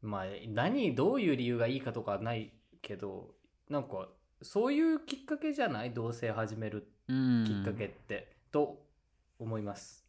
[0.00, 3.34] まあ何どういう理由がいいかとかはないけど
[3.68, 4.08] なんか
[4.40, 5.92] そういうきっかけじゃない？
[5.92, 8.86] 同性始めるうんきっかけって、と
[9.38, 10.06] 思います。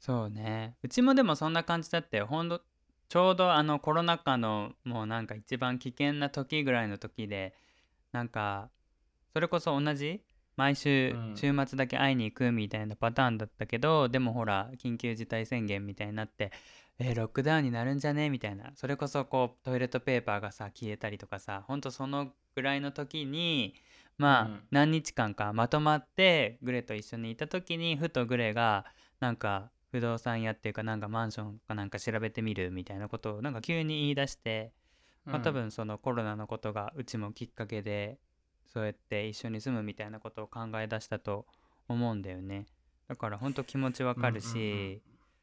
[0.00, 2.60] そうねうちもでもそんな感じだってほんと
[3.08, 7.54] ちょうどあのコロナ禍のもうなんか一番危険な時ぐらいの時で
[8.12, 8.70] なんか
[9.32, 10.22] それこそ同じ
[10.56, 11.36] 毎週うん。
[11.36, 16.52] 週末だけ会いに行くみたいなパターンだったけど、でもほら緊急事態宣言みたいになって
[17.00, 18.30] えーロックダウンになるんじゃね？
[18.30, 18.70] みたいな。
[18.76, 23.74] それこそこうトイレットペーパーがさ消えたりとかさほんとそのぐらいの時に
[24.16, 24.60] まあ、うん。
[24.70, 28.84] 何日間かまとまってグレと一緒にいた時にふとグレが
[29.18, 34.72] なんか不動産屋っていうかなんかマンションかなんか調べてみるみたいなことをなんか急に言い出して、
[35.24, 38.18] まあ多分そのコロナのことがうちもきっかけで
[38.66, 41.46] そうやって一緒に住むみたいなことを考え出したと
[41.86, 42.66] 思うんだよね。
[43.06, 45.00] だからほんと気持ちわかるし、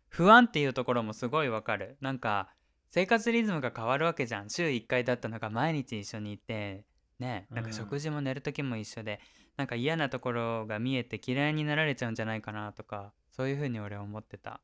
[0.09, 1.95] 不安っていうところもすごいわかる。
[2.01, 2.49] なんか
[2.89, 4.49] 生活リズムが変わるわけじゃん。
[4.49, 6.83] 週1回だったのが毎日一緒にいて
[7.19, 9.21] ねなんか食事も寝る時も一緒で、
[9.55, 14.61] なんか嫌なところが見えて嫌いになられちゃうんじゃないかなとかそういうふうに俺は思ってた。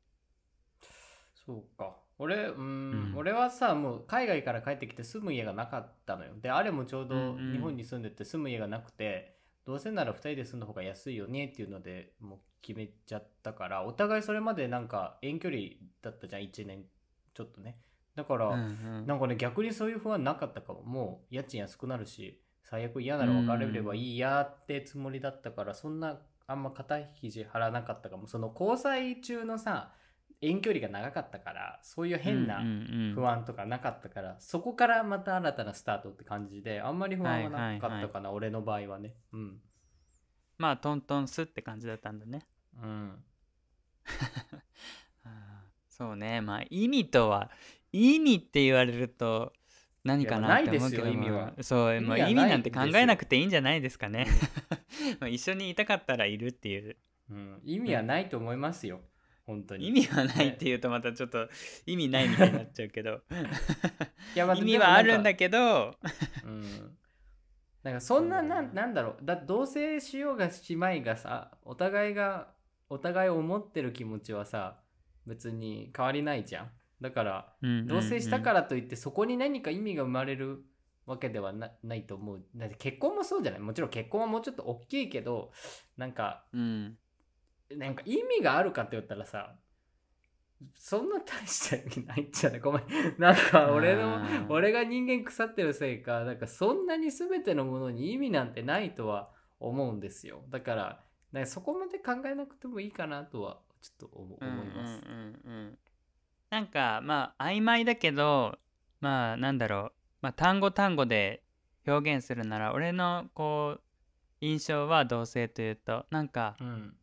[1.46, 1.96] そうか。
[2.18, 3.14] 俺うん、うん。
[3.16, 6.32] 俺はさもう海外から帰ってきて住む家がなかったのよ。
[6.40, 7.52] であれもちょうどうんうん。
[7.52, 15.62] 日本に住んでて住む家がなくて、どうせなら2人で住んだ方が安いよねっていうのでもう決めちゃったからお互いそれまでなんか遠距離
[16.02, 16.84] だったじゃん1年
[17.34, 17.78] ちょっとね。
[18.14, 18.66] だから、うんう
[19.02, 19.06] ん。
[19.06, 20.82] なんかね逆にそういう不安なかったかも。
[20.82, 26.18] もう家賃安くなるし最悪嫌なら別れればいいやってつもりだったから、そんな
[26.48, 28.26] あんま肩肘張らなかったかも。
[28.26, 29.92] その交際中のさ
[30.40, 32.62] 遠距離が長かったからそういう変な
[33.14, 39.14] 不安とかなかったから、そこからまた新たなスタートって感じであんまり不安はなかったかな、俺の場合はね。
[39.32, 39.60] うん。
[40.56, 42.46] まあトントンスって感じだったんだね。
[42.82, 43.24] うん。
[45.90, 46.40] そうね。
[46.40, 47.50] まあ意味とは
[47.92, 49.52] 意味って言われると
[50.04, 51.46] 何かなって思うないですよけど意味は。
[51.46, 54.26] もそう意味ない意味なんて考えなくていいんじゃないですかね。
[55.20, 56.96] まあ一緒にいたかったらいるっていう。
[57.30, 59.00] うん、意味はないと思いますよ。
[59.46, 59.88] 本当に。
[59.88, 61.48] 意味はないっていうとまたちょっと
[61.86, 63.22] 意味ないみたいになっちゃうけど。
[64.34, 65.94] いやまあ意味はあるんだけけど
[66.44, 66.96] うん。
[67.82, 68.74] なんかそんななん。
[68.74, 69.24] なんだろう。
[69.24, 72.48] だ同棲しようがしまいがさお互いが
[72.90, 74.80] お互い思ってる気持ちはさ
[75.26, 76.70] 別に変わりないじゃん
[77.00, 80.64] だから同棲したかららといってそこに何か意味が生まれる
[81.06, 82.42] わけではなないと思う。
[82.54, 83.60] だって結婚もそうじゃない？
[83.60, 85.52] もちろん結婚はもうちょっと大きいけど
[85.96, 86.98] なんかうん。
[87.76, 89.54] なんか意味があるかって言ったらさ
[90.74, 92.60] そんな大した意味ないんじゃない？
[92.60, 92.82] ごめん。
[93.18, 94.18] なんか俺の
[94.48, 99.30] 俺が人間腐ってるせいかなんかそんなに全てのものに意味なんてないとは
[99.60, 100.42] 思うんですよ。
[100.50, 101.00] だか
[101.32, 105.78] らそこまで考えなくてもいいかなとはちょっと思思います、うんうんうんうん
[106.50, 108.58] なんかまあ曖昧だけど
[109.00, 109.92] まあなんだろう、
[110.22, 111.42] まあ、単語単語で
[111.86, 113.80] 表現するなら俺のこう
[114.40, 116.94] 印象は同性というとなんかうん。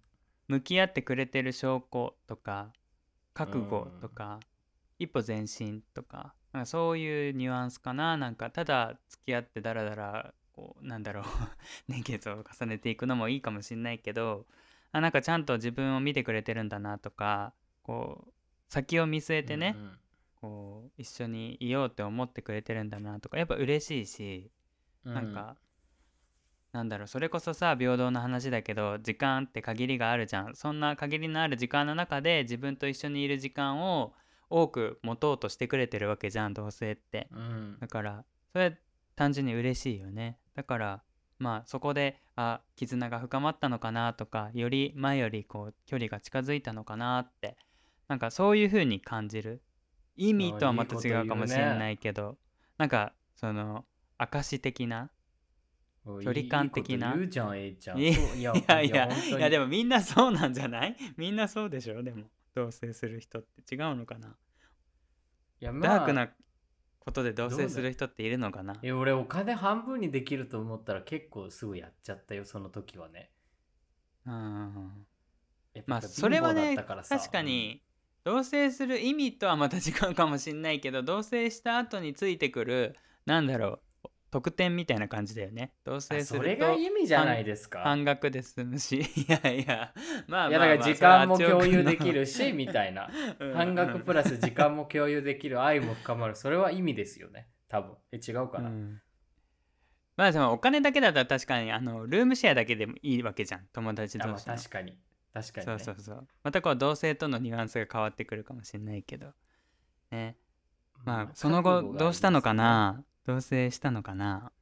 [0.48, 2.72] 向き合ってくれてる証拠とか
[3.34, 4.40] 覚悟とか、
[5.00, 8.16] 一歩前進とかなんかそういうニュアンスかな。
[8.16, 11.24] なんかただ付き合ってダラダラこうなんだろう。
[11.90, 14.46] 年月を重ねていくのもいいかもしんないけど
[14.92, 18.34] あなんかちゃんと自分を見てくれてるんだなとかこう
[18.70, 20.00] 先を見据えてね、うん
[20.46, 24.52] こう一緒にいようって思ってくれてるんだなとかやっぱ嬉しいし、
[25.04, 25.14] うん。
[25.16, 25.56] なんか
[26.72, 30.56] なんだろうそれこそさ平等な話だけど時間って限りがあるじゃん。
[30.56, 34.14] そんな限りのある時間の中で自分と一緒にいる時間を
[34.50, 37.28] 多く持とうとしてくれてるわけじゃん同性って。
[37.32, 37.78] うん。
[37.80, 38.78] だからそれ
[39.16, 40.38] 単純に嬉しいよね。
[40.54, 41.04] だから
[41.40, 47.58] まあそこであ絆が深まったのかなとかより前よりこう距離が近づいたのかなって
[48.08, 49.62] なんかそういう風に感じる。
[50.18, 52.38] 意味とはまた違うかもしれないけど
[52.78, 53.84] なんかその
[54.18, 55.12] 証的な
[56.06, 57.14] 距離感的な。
[57.16, 58.00] いいゃん A ちゃん。
[58.00, 58.06] い
[58.42, 60.96] やいやいやでもみんなそうなんじゃない？
[61.18, 62.02] みんなそうでしょ？
[62.02, 64.30] でも同棲する人って違うのかな、
[65.60, 66.30] いやまあダークな
[67.00, 68.76] ことで同棲する人っているのかな？
[68.84, 73.32] え俺お金半分にできると思ったら結構すぐやっちゃったよその時はね。
[74.26, 75.06] うん。
[75.88, 77.82] まあそれはね確かに
[78.26, 82.96] 同棲する意味とはまた違うかもしんないけど同棲した後についてくる
[83.28, 83.80] なんだろう
[84.32, 85.72] 特典みたいな感じだよね。
[85.86, 87.80] 同うん棲すあそれるとが意味じゃないですか。
[87.80, 88.98] 半額で済むし。
[89.16, 89.94] いやいや。
[90.28, 93.10] まあまあ、まあ、いやだから時間も共有できるしみたいな。
[93.40, 93.54] うん。
[93.54, 96.36] 半額プラス時間も共有できる愛も深まる。
[96.36, 97.48] それは意味ですよね。
[97.70, 97.96] 多分。
[98.12, 99.02] え違うかな、うん。
[100.18, 103.68] まあでもお金だけだったら確かにあのルームシェアだけでもいいわけじゃん。
[103.72, 104.58] 友達同士の。
[104.58, 105.00] 確かに
[105.36, 106.28] 確かに、ね、そうそうそう。
[106.44, 109.34] またこう同性とのニュアンスが変わってくるかもしれないけど。
[110.10, 110.38] ね。
[111.04, 113.04] まあその後どうしたのかな？
[113.26, 114.54] 同棲したのかな？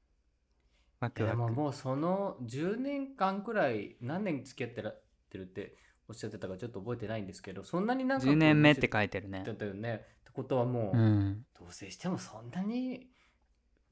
[0.99, 1.37] ワクワク。
[1.37, 9.41] でももうその10年間くらい何年付き合ってらってるっておっしゃってたかちょっと覚えてないんですけどそんなになんか10年目って書書いてるね。
[9.41, 9.93] いてたよね。
[9.93, 11.45] ってことはもう、うん。
[11.59, 13.07] 同棲してもそんなに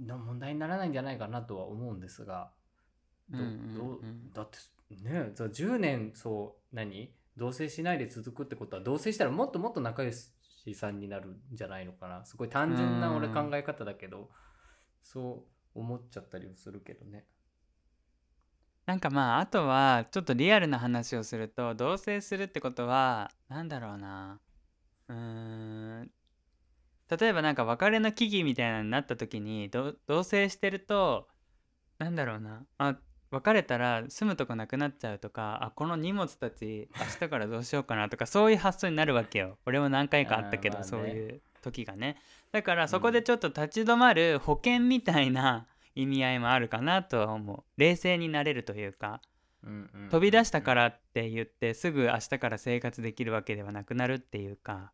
[0.04, 2.50] の問題にならないんじゃないかなとは思うんですが。
[3.30, 4.00] どう
[4.34, 4.58] だって
[4.98, 7.14] ねそう10年そう何？
[7.38, 10.30] 同棲しないで続くってことは同棲したらもっともっと仲良し
[10.76, 12.26] さんになるんじゃないのかな？
[12.26, 14.30] すごい単純な俺考え方だけど
[15.02, 17.26] そう思っちゃったりはするけどね。
[18.86, 24.40] なんかまああとはちょっとリアルな話をすると同棲するってことはなんだろうな。
[25.08, 25.16] うー
[26.04, 26.12] ん。
[27.20, 31.28] 例えばなんか別れの危機みたいなのになった時に同棲してると
[32.00, 32.66] なんだろうな。
[32.78, 32.98] あ
[33.32, 39.58] 別れたら住むとこなくなっちゃうとかあこの荷物たち明日からどうしようかなとかそういう発想になるわけよ。
[39.66, 40.84] 俺も何回かあったけど、ね。
[40.84, 42.18] そういう時がね。
[42.52, 47.64] だからそこでちょっと立ち止まる保険みたいな意味合いもあるかなとは思う。
[47.78, 49.22] 冷静になれるというか
[50.10, 54.92] 飛び出したかららって言ってすぐ明日から生活できるわけではなくなるっていうか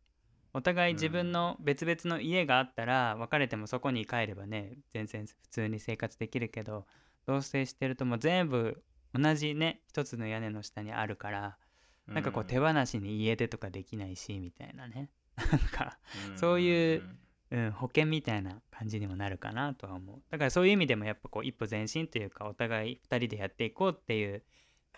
[0.52, 6.86] お互い自分の別々の家があったら別れてもそこに帰ればね全然普通に生活できるけど
[7.28, 8.82] 同棲してるともう全部
[9.14, 11.58] 同じね一つの屋根の下にあるから
[12.06, 15.10] なんかこう手放しに家出とかできないしみたいなね。
[15.36, 15.98] なんか
[16.36, 17.02] そういう
[17.50, 20.22] うん、保険みたいな感じにもなるかなとは思う。
[20.30, 24.42] だからそういう意味でもやっぱこう一歩前進というかお互い2人でやっていこうっていう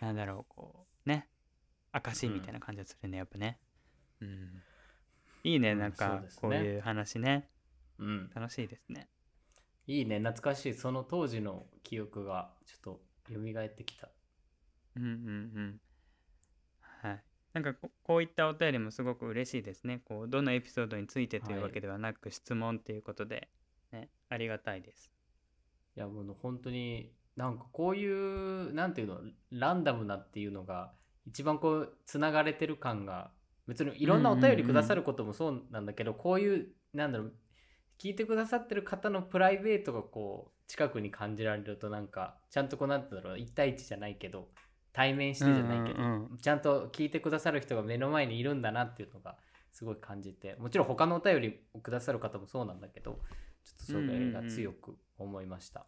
[0.00, 1.28] なんだろうこうね
[1.92, 3.60] 証みたいな感じがするねやっぱね。
[4.20, 4.62] うん。
[5.44, 7.48] いいねうんなんかこういう話ね。
[7.98, 8.30] うん。
[8.34, 9.08] 楽しいですね
[9.90, 10.18] いいね。
[10.20, 10.74] 懐かしい。
[10.74, 14.08] その当時の記憶がちょっと蘇ってきた。
[14.96, 15.12] うんうんう
[15.60, 15.80] ん。
[16.80, 17.24] はい。
[17.52, 20.00] なんかここういったお便りもすごく嬉しいですね。
[20.04, 23.48] こうどのエピソードについてというわけではなく質問っていうことで
[23.92, 25.10] ねありがたいです。
[25.96, 29.18] いやもう本当になんかこういうなんていうの
[29.50, 30.92] ランダムなっていうのが
[31.26, 33.32] 一番こうつながれてる感が
[33.66, 37.32] 別にいろんなお便りくださることもそうなんだけど、こういうなんだろう
[38.00, 44.48] 聞いてくださってる方のプライベートがこう近くに感じられるとなんかちゃんとこうなんだろう1対1じゃないけど
[44.92, 49.36] 対面してじゃないけど、うんうんちゃんと聞いてくださる人が目の前にいるんだなっていうのが
[49.72, 53.20] すごい感じてもちろん他のお便りをくださる方もそうなんだけど
[53.64, 55.84] ちょっとそれが強く思いました。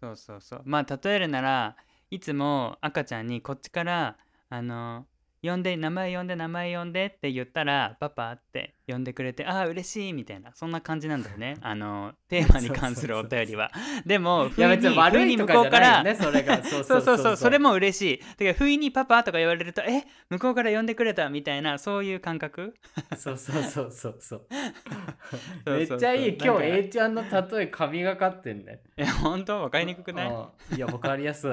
[0.00, 0.62] そうそうそう。
[0.64, 1.76] まあ例えるなら
[2.10, 4.18] いつも赤ちゃんにこっちから
[4.48, 5.06] あの
[5.44, 11.56] 呼んで名前呼んで名前呼んでって言ったらパパって呼んでくれてああ嬉しいみたいなそんな感じなんだよね。
[11.62, 13.72] あのテーマに関するお便りは。
[14.06, 16.62] でもいや別に悪いとかじゃないよね不意にそれが。
[16.64, 17.36] そうそうそうそう。
[17.36, 18.18] それもも嬉しい。
[18.18, 22.74] だから不意にパパとか言われるとえ向こうから呼んでくれたみたいなそういう感覚？
[23.16, 24.46] そうそうそうそうそう。
[25.66, 26.38] そうめっちゃいい。
[26.40, 28.80] 今日 A ちゃんの例え神がかってんね。
[28.96, 30.28] え本当分かりにくくない？
[30.28, 30.76] うん。
[30.76, 31.50] いやわかりやすい。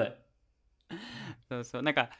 [1.48, 1.82] そうそう。
[1.82, 2.10] なんか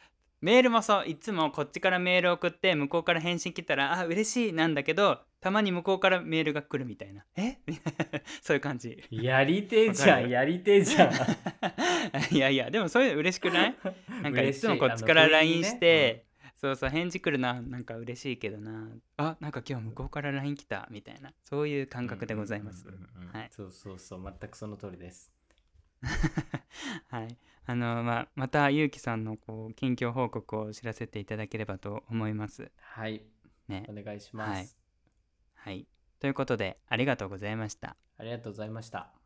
[0.40, 7.24] メールもそういつもこっちからメール送って向こうから返信来たらあ嬉しいなんだけどたまに向こうからメールが来るみたいな。
[7.36, 7.58] え？
[8.42, 9.02] そういう感じ。
[9.10, 11.12] やりてえじゃんやりてえじゃん。
[12.34, 13.76] いやいやでもそういうの嬉しくない？
[14.22, 15.68] なんかいつもこっちから LINE ね。
[15.68, 16.26] して、
[16.56, 18.88] そうそう返事来るななんか嬉しいけどな。
[19.16, 21.32] あなんか今日向こうから LINE 来たみたいな。
[21.44, 22.86] そういう感覚でございます、
[23.32, 23.48] はい。
[23.50, 25.32] そうそうそう全くその通りです。
[27.08, 27.36] はい
[27.70, 32.68] あのまあまたゆうきさんのこう近況報告を知らせていただければと思います。
[32.80, 33.22] はい。
[33.68, 33.86] ね。
[33.88, 34.76] お願いします、
[35.54, 35.86] はい。
[36.18, 37.96] ということでありがとうございました。
[38.18, 39.19] ありがとうございました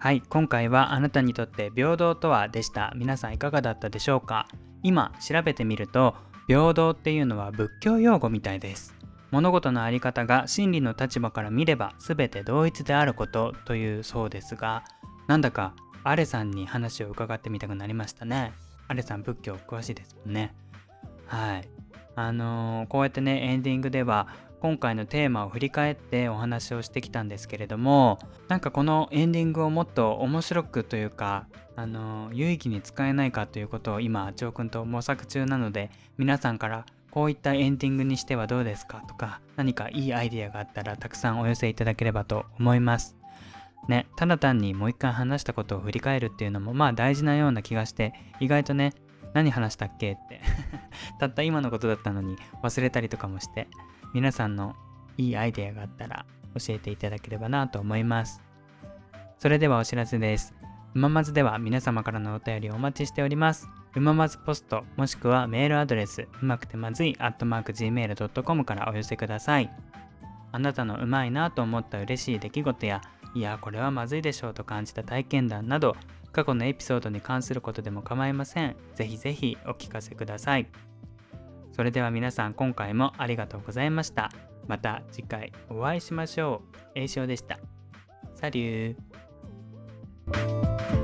[0.00, 2.92] はい今回はあなたにとって平等とはでした。
[2.94, 4.46] 皆さんいかがだったでしょうか？
[4.84, 6.14] 今調べてみると
[6.46, 8.94] 平等っていうのは仏教用語みたいです。
[9.32, 14.84] 物事のあり方が真理の立場から見れば全て同一であることというそうですが
[15.26, 15.74] なんだか
[16.04, 18.52] アレさんに話を伺ってみたくなりましたね。
[18.86, 20.54] アレさん仏教詳しいですもんね。
[21.26, 21.68] はい。
[22.14, 24.28] あのーこうやってねエンディングでは
[24.60, 31.46] 今回のテーマを振り返ってお話をしてきたんですけれどもなんかこのエンディングをもっと面白くというか
[31.76, 43.16] あの有意義に使えないかということを今長くんと模索中なので皆さんからこういったエンディングにしてはどうですかとか何かいいアイディアがあったらたくさんお寄せいただければと思います。
[43.88, 48.92] ねただ単にもう一回話したことを振り返るっていうのもまあ大事なような気がして意外とね
[49.34, 50.40] 何話したっけって。
[51.20, 53.68] たった今のことだったのに忘れたりとかもして。
[54.14, 54.74] 皆さんの
[55.16, 56.24] いいアイデアがあったら
[56.58, 58.42] 教えていただければなと思います。
[59.38, 60.54] それではお知らせです。
[60.94, 63.68] うままずでは皆様からのお便りをお待ちしております。
[63.94, 69.70] うままずポストもしくはメールアドレスうまくてまずい gmail.com からお寄せください。
[70.50, 73.02] あなたのうまいなと思った嬉しい出来事や
[73.34, 75.94] いやこれはまずいでしょうと感じた体験談など
[76.32, 78.76] 過去のエピソードに関することでも構いません。
[78.94, 80.66] ぜひぜひお聞かせください。
[81.78, 84.32] それでは皆さん今回もありがとうございました。
[84.66, 86.76] また次回お会いしましょう。
[86.96, 87.60] 栄翔でした。
[88.34, 90.97] サリュー。